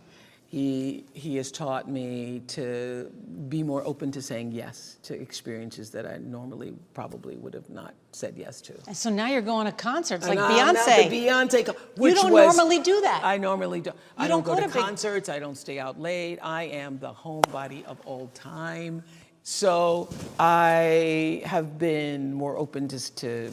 He, 0.60 1.04
he 1.12 1.36
has 1.36 1.52
taught 1.52 1.86
me 1.86 2.40
to 2.46 3.12
be 3.50 3.62
more 3.62 3.86
open 3.86 4.10
to 4.12 4.22
saying 4.22 4.52
yes 4.52 4.96
to 5.02 5.12
experiences 5.12 5.90
that 5.90 6.06
I 6.06 6.16
normally 6.16 6.72
probably 6.94 7.36
would 7.36 7.52
have 7.52 7.68
not 7.68 7.92
said 8.12 8.38
yes 8.38 8.62
to. 8.62 8.72
And 8.86 8.96
so 8.96 9.10
now 9.10 9.26
you're 9.26 9.42
going 9.42 9.66
to 9.66 9.72
concerts 9.72 10.26
like 10.26 10.38
And 10.38 10.46
I'm 10.46 10.74
at 10.74 10.86
Beyonce. 10.86 11.10
The 11.10 11.26
Beyonce. 11.26 11.66
co- 11.66 12.02
You 12.02 12.14
don't 12.14 12.32
was- 12.32 12.56
normally 12.56 12.78
do 12.78 13.02
that. 13.02 13.20
I 13.22 13.36
normally 13.36 13.82
don't. 13.82 13.98
I 14.16 14.22
You 14.22 14.28
don't, 14.30 14.44
don't 14.46 14.54
go, 14.56 14.62
go 14.62 14.66
to, 14.66 14.72
to 14.72 14.78
concerts. 14.80 15.28
I 15.28 15.38
don't 15.38 15.56
stay 15.56 15.78
out 15.78 16.00
late. 16.00 16.38
I 16.40 16.62
am 16.62 16.98
the 17.00 17.12
homebody 17.12 17.84
of 17.84 18.00
all 18.06 18.28
time. 18.28 19.02
So 19.42 20.08
I 20.38 21.42
have 21.44 21.78
been 21.78 22.32
more 22.32 22.56
open 22.56 22.88
to, 22.88 23.14
to 23.16 23.52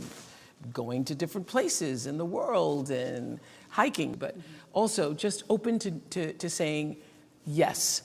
going 0.71 1.03
to 1.03 1.15
different 1.15 1.47
places 1.47 2.07
in 2.07 2.17
the 2.17 2.23
world 2.25 2.91
and 2.91 3.41
hiking, 3.67 4.13
but 4.13 4.37
also 4.73 5.13
just 5.13 5.43
open 5.49 5.79
to, 5.79 5.91
to, 6.09 6.33
to 6.33 6.49
saying 6.49 6.97
yes 7.45 8.03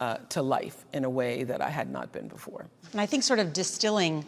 uh, 0.00 0.16
to 0.30 0.42
life 0.42 0.84
in 0.92 1.04
a 1.04 1.10
way 1.10 1.44
that 1.44 1.60
I 1.60 1.68
had 1.68 1.90
not 1.90 2.10
been 2.12 2.28
before. 2.28 2.66
And 2.92 3.00
I 3.00 3.06
think 3.06 3.22
sort 3.22 3.38
of 3.38 3.52
distilling 3.52 4.24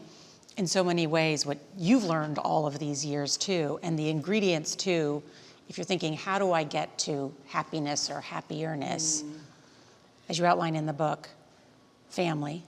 in 0.59 0.67
so 0.67 0.85
many 0.85 1.07
ways 1.07 1.47
what 1.47 1.59
you've 1.79 2.05
learned 2.05 2.39
all 2.39 2.67
of 2.67 2.79
these 2.79 3.05
years 3.05 3.37
too, 3.37 3.79
and 3.83 3.99
the 3.99 4.09
ingredients 4.11 4.77
too, 4.77 5.23
if 5.69 5.79
you're 5.79 5.85
thinking, 5.85 6.13
how 6.15 6.39
do 6.39 6.53
I 6.53 6.63
get 6.65 6.99
to 7.01 7.35
happiness 7.47 8.11
or 8.11 8.21
happierness? 8.21 9.25
As 10.29 10.39
you 10.39 10.45
outline 10.45 10.77
in 10.77 10.85
the 10.87 10.93
book, 10.93 11.29
family, 12.11 12.63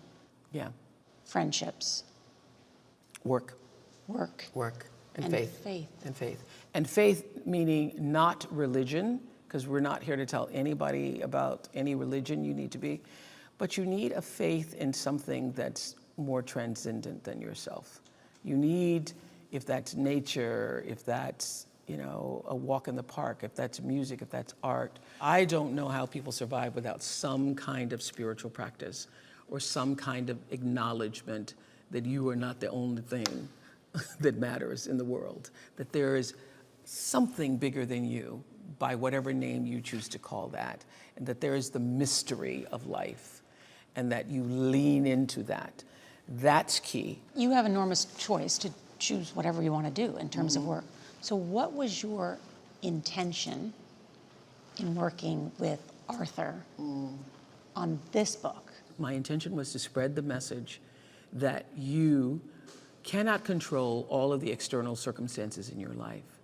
Yeah. 0.52 0.68
friendships, 1.26 2.04
Work. 3.24 3.58
work. 4.08 4.46
Work 4.54 4.86
and, 5.16 5.24
And 5.24 5.34
faith. 5.34 5.60
faith. 5.62 5.88
And 6.04 6.16
faith. 6.16 6.44
And 6.74 6.88
faith 6.88 7.46
meaning 7.46 7.94
not 7.98 8.46
religion, 8.50 9.20
because 9.46 9.66
we're 9.66 9.80
not 9.80 10.02
here 10.02 10.16
to 10.16 10.26
tell 10.26 10.48
anybody 10.52 11.20
about 11.20 11.68
any 11.74 11.94
religion 11.94 12.44
you 12.44 12.54
need 12.54 12.72
to 12.72 12.78
be, 12.78 13.00
but 13.58 13.76
you 13.76 13.86
need 13.86 14.12
a 14.12 14.22
faith 14.22 14.74
in 14.74 14.92
something 14.92 15.52
that's 15.52 15.94
more 16.16 16.42
transcendent 16.42 17.22
than 17.24 17.40
yourself. 17.40 18.00
You 18.42 18.56
need, 18.56 19.12
if 19.52 19.64
that's 19.64 19.94
nature, 19.94 20.84
if 20.86 21.04
that's 21.04 21.66
you 21.86 21.96
know, 21.98 22.44
a 22.48 22.54
walk 22.54 22.88
in 22.88 22.96
the 22.96 23.02
park, 23.02 23.40
if 23.42 23.54
that's 23.54 23.80
music, 23.80 24.22
if 24.22 24.30
that's 24.30 24.54
art. 24.62 24.98
I 25.20 25.44
don't 25.44 25.74
know 25.74 25.88
how 25.88 26.06
people 26.06 26.32
survive 26.32 26.74
without 26.74 27.02
some 27.02 27.54
kind 27.54 27.92
of 27.92 28.02
spiritual 28.02 28.50
practice 28.50 29.06
or 29.50 29.60
some 29.60 29.94
kind 29.94 30.30
of 30.30 30.38
acknowledgement 30.50 31.54
that 31.90 32.06
you 32.06 32.28
are 32.30 32.36
not 32.36 32.58
the 32.60 32.70
only 32.70 33.02
thing 33.02 33.48
that 34.20 34.36
matters 34.36 34.86
in 34.86 34.98
the 34.98 35.04
world, 35.04 35.50
that 35.76 35.92
there 35.92 36.16
is 36.16 36.34
something 36.84 37.56
bigger 37.56 37.86
than 37.86 38.04
you 38.04 38.42
by 38.78 38.94
whatever 38.94 39.32
name 39.32 39.66
you 39.66 39.80
choose 39.80 40.08
to 40.08 40.18
call 40.18 40.48
that, 40.48 40.84
and 41.16 41.26
that 41.26 41.40
there 41.40 41.54
is 41.54 41.70
the 41.70 41.78
mystery 41.78 42.66
of 42.72 42.86
life, 42.86 43.42
and 43.96 44.10
that 44.10 44.28
you 44.28 44.42
lean 44.42 45.06
into 45.06 45.42
that. 45.44 45.84
That's 46.28 46.80
key. 46.80 47.18
You 47.36 47.50
have 47.50 47.66
enormous 47.66 48.06
choice 48.16 48.58
to 48.58 48.70
choose 48.98 49.34
whatever 49.36 49.62
you 49.62 49.72
want 49.72 49.86
to 49.86 50.06
do 50.06 50.16
in 50.16 50.28
terms 50.28 50.56
of 50.56 50.62
mm-hmm. 50.62 50.72
work. 50.72 50.84
So, 51.20 51.36
what 51.36 51.72
was 51.72 52.02
your 52.02 52.38
intention 52.82 53.72
in 54.78 54.94
working 54.94 55.52
with 55.58 55.80
Arthur 56.08 56.54
mm. 56.80 57.16
on 57.76 57.98
this 58.12 58.36
book? 58.36 58.72
My 58.98 59.12
intention 59.12 59.54
was 59.54 59.72
to 59.72 59.78
spread 59.78 60.14
the 60.14 60.22
message 60.22 60.80
that 61.32 61.66
you 61.76 62.40
cannot 63.04 63.44
control 63.44 64.06
all 64.08 64.32
of 64.32 64.40
the 64.40 64.50
external 64.50 64.96
circumstances 64.96 65.68
in 65.68 65.78
your 65.78 65.92
life, 65.92 66.40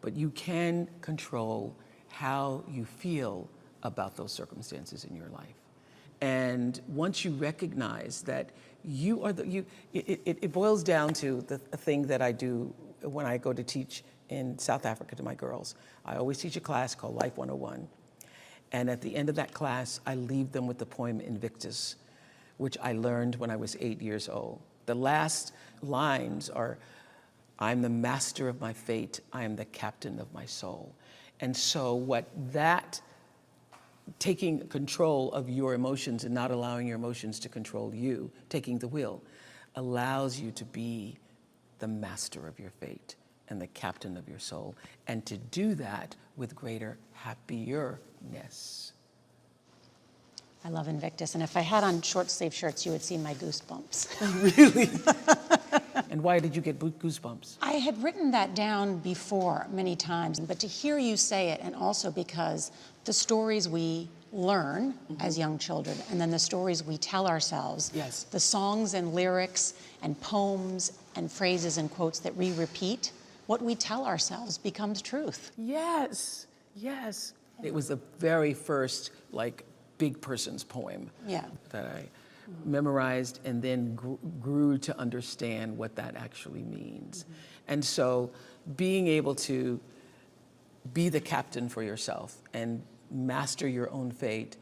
but 0.00 0.14
you 0.14 0.30
can 0.30 0.88
control 1.00 1.74
how 2.08 2.62
you 2.68 2.84
feel 2.84 3.48
about 3.82 4.16
those 4.16 4.30
circumstances 4.30 5.04
in 5.04 5.16
your 5.16 5.28
life. 5.28 5.54
And 6.20 6.80
once 6.86 7.24
you 7.24 7.32
recognize 7.32 8.22
that 8.22 8.50
you 8.84 9.24
are 9.24 9.32
the, 9.32 9.46
you, 9.46 9.66
it, 9.92 10.20
it, 10.24 10.38
it 10.42 10.52
boils 10.52 10.84
down 10.84 11.14
to 11.14 11.40
the, 11.42 11.60
the 11.70 11.76
thing 11.76 12.06
that 12.06 12.22
I 12.22 12.30
do 12.30 12.72
when 13.02 13.26
I 13.26 13.38
go 13.38 13.52
to 13.52 13.64
teach 13.64 14.04
in 14.28 14.58
South 14.58 14.86
Africa 14.86 15.16
to 15.16 15.22
my 15.22 15.34
girls. 15.34 15.74
I 16.04 16.16
always 16.16 16.38
teach 16.38 16.56
a 16.56 16.60
class 16.60 16.94
called 16.94 17.16
Life 17.16 17.36
101. 17.36 17.88
And 18.70 18.88
at 18.88 19.00
the 19.00 19.14
end 19.14 19.28
of 19.28 19.34
that 19.34 19.52
class, 19.52 20.00
I 20.06 20.14
leave 20.14 20.52
them 20.52 20.66
with 20.66 20.78
the 20.78 20.86
poem 20.86 21.20
Invictus, 21.20 21.96
which 22.56 22.78
I 22.82 22.92
learned 22.92 23.36
when 23.36 23.50
I 23.50 23.56
was 23.56 23.76
eight 23.80 24.00
years 24.00 24.28
old. 24.28 24.60
The 24.86 24.94
last 24.94 25.52
lines 25.82 26.50
are 26.50 26.78
I'm 27.58 27.82
the 27.82 27.88
master 27.88 28.48
of 28.48 28.60
my 28.60 28.72
fate, 28.72 29.20
I 29.32 29.44
am 29.44 29.54
the 29.54 29.64
captain 29.66 30.18
of 30.18 30.32
my 30.32 30.46
soul. 30.46 30.94
And 31.40 31.56
so, 31.56 31.94
what 31.94 32.26
that 32.52 33.00
taking 34.18 34.66
control 34.68 35.32
of 35.32 35.48
your 35.48 35.74
emotions 35.74 36.24
and 36.24 36.34
not 36.34 36.50
allowing 36.50 36.86
your 36.86 36.96
emotions 36.96 37.38
to 37.40 37.48
control 37.48 37.94
you, 37.94 38.30
taking 38.48 38.78
the 38.78 38.88
wheel, 38.88 39.22
allows 39.76 40.38
you 40.40 40.50
to 40.52 40.64
be 40.64 41.16
the 41.78 41.88
master 41.88 42.46
of 42.46 42.58
your 42.58 42.70
fate 42.70 43.16
and 43.48 43.60
the 43.60 43.66
captain 43.68 44.16
of 44.16 44.28
your 44.28 44.38
soul, 44.38 44.74
and 45.06 45.24
to 45.26 45.36
do 45.36 45.74
that 45.74 46.16
with 46.36 46.54
greater 46.54 46.98
happierness. 47.24 48.92
I 50.64 50.68
love 50.68 50.86
Invictus, 50.86 51.34
and 51.34 51.42
if 51.42 51.56
I 51.56 51.60
had 51.60 51.82
on 51.82 52.02
short 52.02 52.30
sleeve 52.30 52.54
shirts, 52.54 52.86
you 52.86 52.92
would 52.92 53.02
see 53.02 53.18
my 53.18 53.34
goosebumps. 53.34 54.06
Really? 54.56 54.90
and 56.10 56.22
why 56.22 56.38
did 56.38 56.54
you 56.54 56.62
get 56.62 56.78
goosebumps? 56.78 57.56
I 57.60 57.72
had 57.72 58.00
written 58.02 58.30
that 58.30 58.54
down 58.54 58.98
before 58.98 59.66
many 59.72 59.96
times, 59.96 60.38
but 60.38 60.60
to 60.60 60.68
hear 60.68 60.98
you 60.98 61.16
say 61.16 61.50
it, 61.50 61.60
and 61.62 61.74
also 61.74 62.12
because 62.12 62.70
the 63.04 63.12
stories 63.12 63.68
we 63.68 64.08
learn 64.32 64.92
mm-hmm. 64.92 65.20
as 65.20 65.36
young 65.36 65.58
children, 65.58 65.96
and 66.10 66.20
then 66.20 66.30
the 66.30 66.38
stories 66.38 66.84
we 66.84 66.96
tell 66.96 67.26
ourselves, 67.26 67.90
Yes. 67.92 68.24
the 68.24 68.40
songs 68.40 68.94
and 68.94 69.14
lyrics 69.14 69.74
and 70.02 70.18
poems 70.20 70.92
and 71.16 71.30
phrases 71.30 71.76
and 71.78 71.90
quotes 71.90 72.20
that 72.20 72.36
we 72.36 72.52
repeat, 72.52 73.10
what 73.46 73.60
we 73.60 73.74
tell 73.74 74.06
ourselves 74.06 74.58
becomes 74.58 75.02
truth. 75.02 75.50
Yes, 75.58 76.46
yes. 76.76 77.34
It 77.62 77.74
was 77.74 77.88
the 77.88 77.98
very 78.18 78.54
first, 78.54 79.10
like, 79.32 79.64
big 80.02 80.20
person's 80.20 80.64
poem 80.64 81.08
Yeah. 81.28 81.44
that 81.70 81.86
I 81.86 82.08
memorized 82.64 83.38
and 83.44 83.62
then 83.62 83.94
gr- 83.94 84.14
grew 84.40 84.76
to 84.78 84.98
understand 84.98 85.78
what 85.78 85.94
that 85.94 86.16
actually 86.16 86.64
means. 86.64 87.22
Mm-hmm. 87.22 87.32
And 87.68 87.84
so 87.84 88.32
being 88.76 89.06
able 89.06 89.36
to 89.50 89.78
be 90.92 91.08
the 91.08 91.20
captain 91.20 91.68
for 91.68 91.84
yourself 91.84 92.42
and 92.52 92.82
master 93.12 93.68
your 93.68 93.88
own 93.92 94.10
fate 94.10 94.56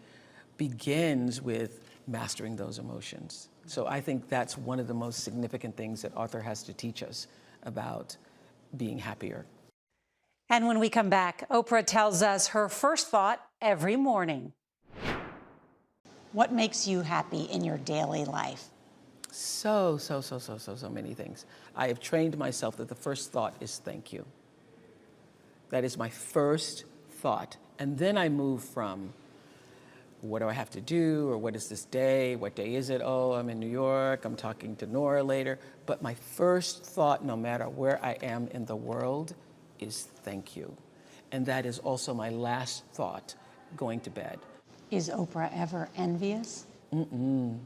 begins 0.59 1.41
with 1.41 1.89
mastering 2.07 2.55
those 2.55 2.79
emotions. 2.79 3.49
Mm-hmm. 3.61 3.71
So 3.71 3.87
I 3.87 4.03
think 4.03 4.29
that's 4.29 4.59
one 4.59 4.79
of 4.79 4.89
the 4.89 4.99
most 5.07 5.25
significant 5.25 5.75
things 5.75 6.03
that 6.03 6.13
Arthur 6.15 6.43
has 6.43 6.63
to 6.65 6.75
teach 6.75 7.03
us 7.03 7.29
about 7.63 8.15
being 8.77 8.99
happier. 8.99 9.47
And 10.51 10.67
when 10.67 10.81
we 10.81 10.91
come 10.91 11.09
back, 11.09 11.49
Oprah 11.49 11.87
tells 11.87 12.23
us 12.23 12.49
her 12.49 12.69
first 12.69 13.09
thought 13.09 13.41
every 13.63 13.97
morning. 13.97 14.53
What 16.33 16.53
makes 16.53 16.87
you 16.87 17.01
happy 17.01 17.43
in 17.43 17.65
your 17.65 17.79
daily 17.79 18.25
life? 18.25 18.69
So, 19.33 19.97
so, 19.97 20.21
so, 20.21 20.39
so, 20.39 20.59
so, 20.59 20.77
so 20.77 20.89
many 20.89 21.15
things. 21.15 21.45
I 21.75 21.89
have 21.89 22.01
trained 22.01 22.37
myself 22.39 22.77
that 22.77 22.89
the 22.89 22.95
first 22.95 23.33
thought 23.33 23.55
is 23.61 23.79
thank 23.79 24.13
you. 24.13 24.25
That 25.71 25.85
is 25.85 25.97
my 25.97 26.09
first 26.09 26.85
thought. 27.11 27.57
And 27.79 27.99
then 27.99 28.19
I 28.19 28.29
move 28.29 28.63
from 28.63 29.13
what 30.21 30.41
do 30.41 30.49
I 30.49 30.53
have 30.53 30.71
to 30.71 30.81
do 30.81 31.29
or 31.29 31.39
what 31.39 31.57
is 31.57 31.69
this 31.69 31.85
day? 31.85 32.37
What 32.37 32.55
day 32.55 32.75
is 32.75 32.91
it? 32.91 33.01
Oh, 33.03 33.33
I'm 33.33 33.49
in 33.49 33.59
New 33.59 33.69
York. 33.69 34.25
I'm 34.25 34.37
talking 34.37 34.77
to 34.77 34.87
Norah 34.87 35.23
later. 35.23 35.59
But 35.87 36.03
my 36.03 36.15
first 36.15 36.85
thought, 36.85 37.25
no 37.25 37.37
matter 37.37 37.69
where 37.69 38.05
I 38.05 38.13
am 38.23 38.49
in 38.49 38.67
the 38.67 38.77
world, 38.77 39.35
is 39.79 40.09
thank 40.23 40.57
you. 40.57 40.77
And 41.33 41.47
that 41.47 41.65
is 41.65 41.79
also 41.79 42.13
my 42.13 42.29
last 42.31 42.85
thought 42.93 43.35
going 43.77 44.01
to 44.01 44.11
bed. 44.11 44.39
Is 44.91 45.09
Oprah 45.09 45.51
ever 45.55 45.89
envious? 45.97 46.67
Mm-mm. 46.93 47.59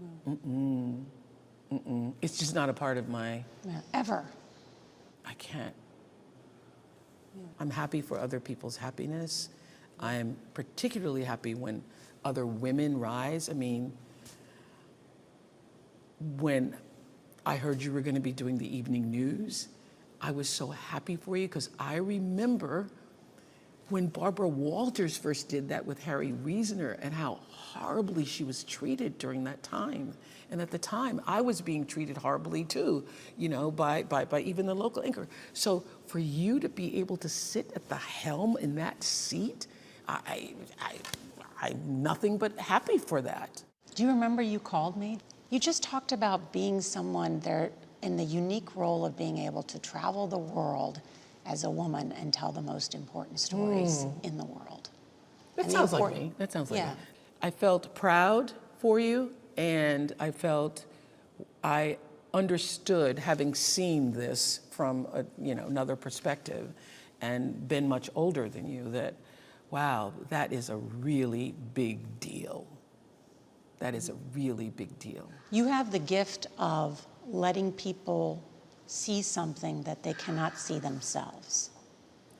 No. 0.00 0.08
Mm-mm. 0.28 1.04
Mm-mm. 1.72 2.12
It's 2.22 2.38
just 2.38 2.54
not 2.54 2.68
a 2.68 2.72
part 2.72 2.96
of 2.96 3.08
my 3.08 3.44
Yeah, 3.64 3.80
Ever? 3.94 4.24
I 5.26 5.34
can't. 5.34 5.74
I'm 7.58 7.70
happy 7.70 8.00
for 8.00 8.18
other 8.18 8.40
people's 8.40 8.76
happiness. 8.76 9.50
I'm 9.98 10.36
particularly 10.54 11.24
happy 11.24 11.54
when 11.54 11.82
other 12.24 12.46
women 12.46 12.98
rise. 12.98 13.48
I 13.48 13.52
mean, 13.52 13.92
when 16.38 16.76
I 17.46 17.56
heard 17.56 17.82
you 17.82 17.92
were 17.92 18.00
going 18.00 18.14
to 18.14 18.20
be 18.20 18.32
doing 18.32 18.58
the 18.58 18.76
evening 18.76 19.10
news, 19.10 19.68
I 20.20 20.30
was 20.32 20.48
so 20.48 20.68
happy 20.68 21.16
for 21.16 21.36
you 21.36 21.46
because 21.48 21.70
I 21.78 21.96
remember 21.96 22.88
when 23.90 24.06
Barbara 24.06 24.48
Walters 24.48 25.16
first 25.16 25.48
did 25.48 25.68
that 25.68 25.84
with 25.84 26.02
Harry 26.04 26.32
Reasoner 26.32 26.92
and 27.02 27.12
how 27.12 27.40
horribly 27.50 28.24
she 28.24 28.44
was 28.44 28.64
treated 28.64 29.18
during 29.18 29.44
that 29.44 29.62
time. 29.62 30.14
And 30.50 30.60
at 30.60 30.70
the 30.70 30.78
time, 30.78 31.20
I 31.26 31.40
was 31.40 31.60
being 31.60 31.84
treated 31.84 32.16
horribly 32.16 32.64
too, 32.64 33.04
you 33.36 33.48
know, 33.48 33.70
by, 33.70 34.02
by, 34.04 34.24
by 34.24 34.40
even 34.40 34.66
the 34.66 34.74
local 34.74 35.02
anchor. 35.02 35.28
So 35.52 35.84
for 36.06 36.18
you 36.18 36.60
to 36.60 36.68
be 36.68 36.98
able 36.98 37.16
to 37.18 37.28
sit 37.28 37.72
at 37.74 37.88
the 37.88 37.96
helm 37.96 38.56
in 38.56 38.74
that 38.76 39.02
seat, 39.02 39.66
I, 40.08 40.54
I, 40.80 40.96
I'm 41.60 42.02
nothing 42.02 42.38
but 42.38 42.58
happy 42.58 42.98
for 42.98 43.20
that. 43.22 43.62
Do 43.94 44.02
you 44.02 44.08
remember 44.08 44.42
you 44.42 44.58
called 44.58 44.96
me? 44.96 45.18
You 45.50 45.58
just 45.58 45.82
talked 45.82 46.12
about 46.12 46.52
being 46.52 46.80
someone 46.80 47.40
there 47.40 47.70
in 48.02 48.16
the 48.16 48.24
unique 48.24 48.74
role 48.76 49.04
of 49.04 49.16
being 49.16 49.38
able 49.38 49.62
to 49.64 49.78
travel 49.78 50.26
the 50.26 50.38
world 50.38 51.00
as 51.50 51.64
a 51.64 51.70
woman 51.70 52.12
and 52.12 52.32
tell 52.32 52.52
the 52.52 52.62
most 52.62 52.94
important 52.94 53.40
stories 53.40 54.04
hmm. 54.04 54.26
in 54.26 54.38
the 54.38 54.44
world. 54.44 54.88
That 55.56 55.64
And 55.64 55.72
sounds 55.72 55.92
like 55.92 56.14
me. 56.14 56.32
That 56.38 56.52
sounds 56.52 56.70
like 56.70 56.78
Yeah. 56.78 56.94
me. 56.94 57.00
I 57.42 57.50
felt 57.50 57.94
proud 57.94 58.52
for 58.78 59.00
you, 59.00 59.32
and 59.56 60.12
I 60.20 60.30
felt 60.30 60.84
I 61.64 61.98
understood, 62.32 63.18
having 63.18 63.54
seen 63.54 64.12
this 64.12 64.60
from 64.70 65.06
a, 65.12 65.24
you 65.38 65.54
know 65.54 65.66
another 65.66 65.96
perspective, 65.96 66.72
and 67.20 67.66
been 67.66 67.88
much 67.88 68.08
older 68.14 68.48
than 68.48 68.68
you, 68.68 68.90
that 68.92 69.14
wow, 69.70 70.12
that 70.28 70.52
is 70.52 70.70
a 70.70 70.76
really 70.76 71.54
big 71.74 72.20
deal. 72.20 72.66
That 73.80 73.94
is 73.94 74.08
a 74.08 74.14
really 74.34 74.70
big 74.70 74.98
deal. 74.98 75.28
You 75.50 75.66
have 75.66 75.90
the 75.90 75.98
gift 75.98 76.46
of 76.58 77.04
letting 77.26 77.72
people 77.72 78.42
see 78.90 79.22
something 79.22 79.82
that 79.84 80.02
they 80.02 80.14
cannot 80.14 80.58
see 80.58 80.78
themselves. 80.78 81.70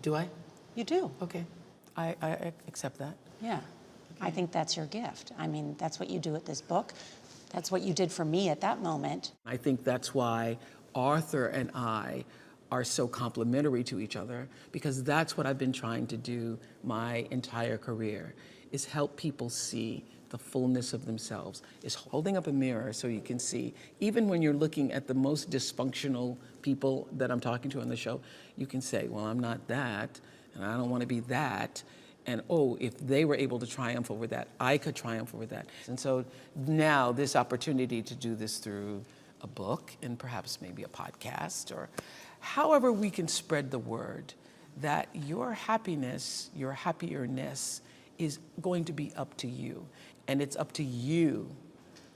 Do 0.03 0.17
I? 0.17 0.29
You 0.75 0.85
do. 0.85 1.11
Okay, 1.23 1.45
I, 1.97 2.17
I 2.21 2.53
accept 2.67 2.99
that. 2.99 3.15
Yeah. 3.41 3.61
I 4.21 4.31
think 4.31 4.53
that's 4.53 4.77
your 4.77 4.87
gift. 4.87 5.33
I 5.39 5.47
mean, 5.47 5.77
that's 5.79 5.99
what 5.99 6.11
you 6.11 6.19
do 6.19 6.33
with 6.33 6.45
this 6.45 6.61
book. 6.61 6.93
That's 7.51 7.71
what 7.71 7.83
you 7.83 7.95
did 7.95 8.13
for 8.13 8.25
me 8.25 8.49
at 8.49 8.61
that 8.61 8.83
moment. 8.83 9.33
I 9.47 9.57
think 9.57 9.83
that's 9.83 10.13
why 10.13 10.59
Arthur 10.95 11.47
and 11.47 11.71
I 11.75 12.25
are 12.71 12.85
so 12.85 13.09
complementary 13.09 13.83
to 13.85 13.99
each 13.99 14.17
other 14.17 14.49
because 14.73 15.03
that's 15.03 15.37
what 15.37 15.47
I've 15.47 15.59
been 15.59 15.73
trying 15.73 16.07
to 16.09 16.17
do 16.17 16.59
my 16.85 17.27
entire 17.31 17.79
career 17.79 18.35
is 18.73 18.85
help 18.85 19.17
people 19.17 19.49
see 19.49 20.05
the 20.31 20.39
fullness 20.39 20.93
of 20.93 21.07
themselves 21.07 21.63
is 21.83 21.95
holding 21.95 22.37
up 22.37 22.47
a 22.47 22.53
mirror 22.53 22.93
so 22.93 23.07
you 23.07 23.21
can 23.21 23.39
see 23.39 23.75
even 24.01 24.29
when 24.29 24.41
you're 24.43 24.55
looking 24.55 24.93
at 24.93 25.07
the 25.07 25.15
most 25.15 25.51
dysfunctional 25.51 26.37
people 26.63 27.09
that 27.13 27.31
I'm 27.31 27.41
talking 27.41 27.71
to 27.73 27.81
on 27.81 27.89
the 27.89 27.97
show 27.97 28.21
you 28.57 28.67
can 28.67 28.81
say 28.81 29.09
well 29.09 29.27
I'm 29.27 29.41
not 29.41 29.67
that 29.69 30.21
and 30.55 30.65
I 30.65 30.77
don't 30.77 30.91
want 30.91 31.03
to 31.03 31.07
be 31.07 31.21
that 31.21 31.83
and 32.27 32.43
oh, 32.51 32.77
if 32.81 32.97
they 32.99 33.25
were 33.25 33.35
able 33.35 33.59
to 33.59 33.67
triumph 33.67 34.11
over 34.11 34.27
that, 34.29 34.49
I 34.61 34.79
could 34.79 34.95
triumph 34.95 35.35
over 35.35 35.47
that. 35.47 35.67
And 35.87 35.99
so 35.99 36.25
now, 36.55 37.13
this 37.13 37.35
opportunity 37.35 38.03
to 38.03 38.15
do 38.15 38.35
this 38.35 38.59
through 38.59 39.03
a 39.43 39.47
book 39.47 39.93
and 40.03 40.19
perhaps 40.19 40.61
maybe 40.61 40.83
a 40.83 40.89
podcast 40.89 41.75
or 41.75 41.89
however 42.41 42.93
we 42.93 43.11
can 43.11 43.27
spread 43.27 43.71
the 43.71 43.79
word 43.79 44.35
that 44.81 45.09
your 45.15 45.53
happiness, 45.53 46.51
your 46.55 46.73
happierness 46.73 47.81
is 48.19 48.39
going 48.61 48.85
to 48.85 48.93
be 48.93 49.13
up 49.17 49.35
to 49.39 49.49
you. 49.49 49.87
And 50.31 50.41
it's 50.41 50.55
up 50.55 50.71
to 50.75 50.85
you 50.85 51.51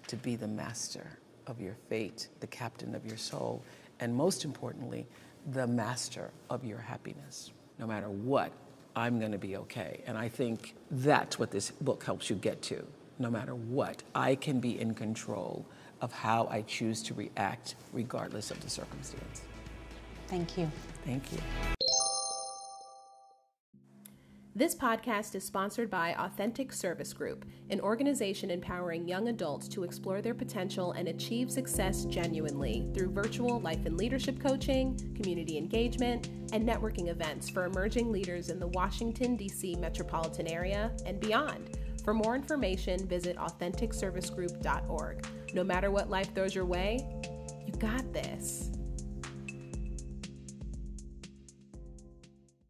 to 0.07 0.15
be 0.15 0.37
the 0.37 0.47
master 0.47 1.19
of 1.49 1.61
your 1.61 1.75
fate, 1.89 2.29
the 2.39 2.47
captain 2.47 2.95
of 2.95 3.05
your 3.05 3.17
soul, 3.17 3.65
and 3.99 4.15
most 4.15 4.45
importantly, 4.45 5.09
the 5.51 5.67
master 5.67 6.31
of 6.49 6.65
your 6.65 6.79
happiness. 6.79 7.51
No 7.81 7.89
matter 7.89 8.09
what, 8.09 8.53
I'm 8.95 9.19
going 9.19 9.33
to 9.33 9.39
be 9.39 9.57
okay. 9.57 10.01
And 10.07 10.17
I 10.17 10.29
think 10.29 10.77
that's 10.93 11.41
what 11.41 11.51
this 11.51 11.73
book 11.73 12.05
helps 12.05 12.31
you 12.31 12.37
get 12.37 12.63
to. 12.63 12.87
No 13.19 13.33
matter 13.33 13.57
what, 13.57 14.05
I 14.15 14.37
can 14.37 14.61
be 14.61 14.81
in 14.81 14.95
control 14.95 15.67
of 16.01 16.13
how 16.13 16.47
I 16.49 16.63
choose 16.63 17.03
to 17.05 17.15
react 17.15 17.75
regardless 17.93 18.53
of 18.53 18.61
the 18.61 18.71
circumstance. 18.71 19.43
Thank 20.29 20.57
you. 20.57 20.71
Thank 21.05 21.33
you. 21.33 21.39
This 24.57 24.77
podcast 24.77 25.35
is 25.35 25.43
sponsored 25.43 25.91
by 25.91 26.15
Authentic 26.15 26.73
Service 26.73 27.13
Group, 27.13 27.45
an 27.71 27.81
organization 27.81 28.53
empowering 28.53 29.09
young 29.09 29.27
adults 29.27 29.67
to 29.67 29.83
explore 29.83 30.23
their 30.23 30.33
potential 30.33 30.93
and 30.93 31.09
achieve 31.09 31.51
success 31.51 32.05
genuinely 32.05 32.89
through 32.95 33.11
virtual 33.11 33.59
life 33.59 33.85
and 33.85 33.97
leadership 33.97 34.39
coaching, 34.39 34.97
community 35.21 35.59
engagement, 35.59 36.29
and 36.53 36.65
networking 36.65 37.09
events 37.09 37.51
for 37.51 37.65
emerging 37.65 38.13
leaders 38.13 38.49
in 38.49 38.61
the 38.61 38.69
Washington, 38.69 39.35
D.C. 39.35 39.75
metropolitan 39.75 40.47
area 40.47 40.93
and 41.05 41.19
beyond. 41.19 41.77
For 42.05 42.15
more 42.15 42.37
information, 42.37 43.09
visit 43.09 43.37
AuthenticServiceGroup.org. 43.37 45.27
No 45.53 45.65
matter 45.65 45.91
what 45.91 46.11
life 46.11 46.33
throws 46.33 46.55
your 46.55 46.65
way, 46.65 47.05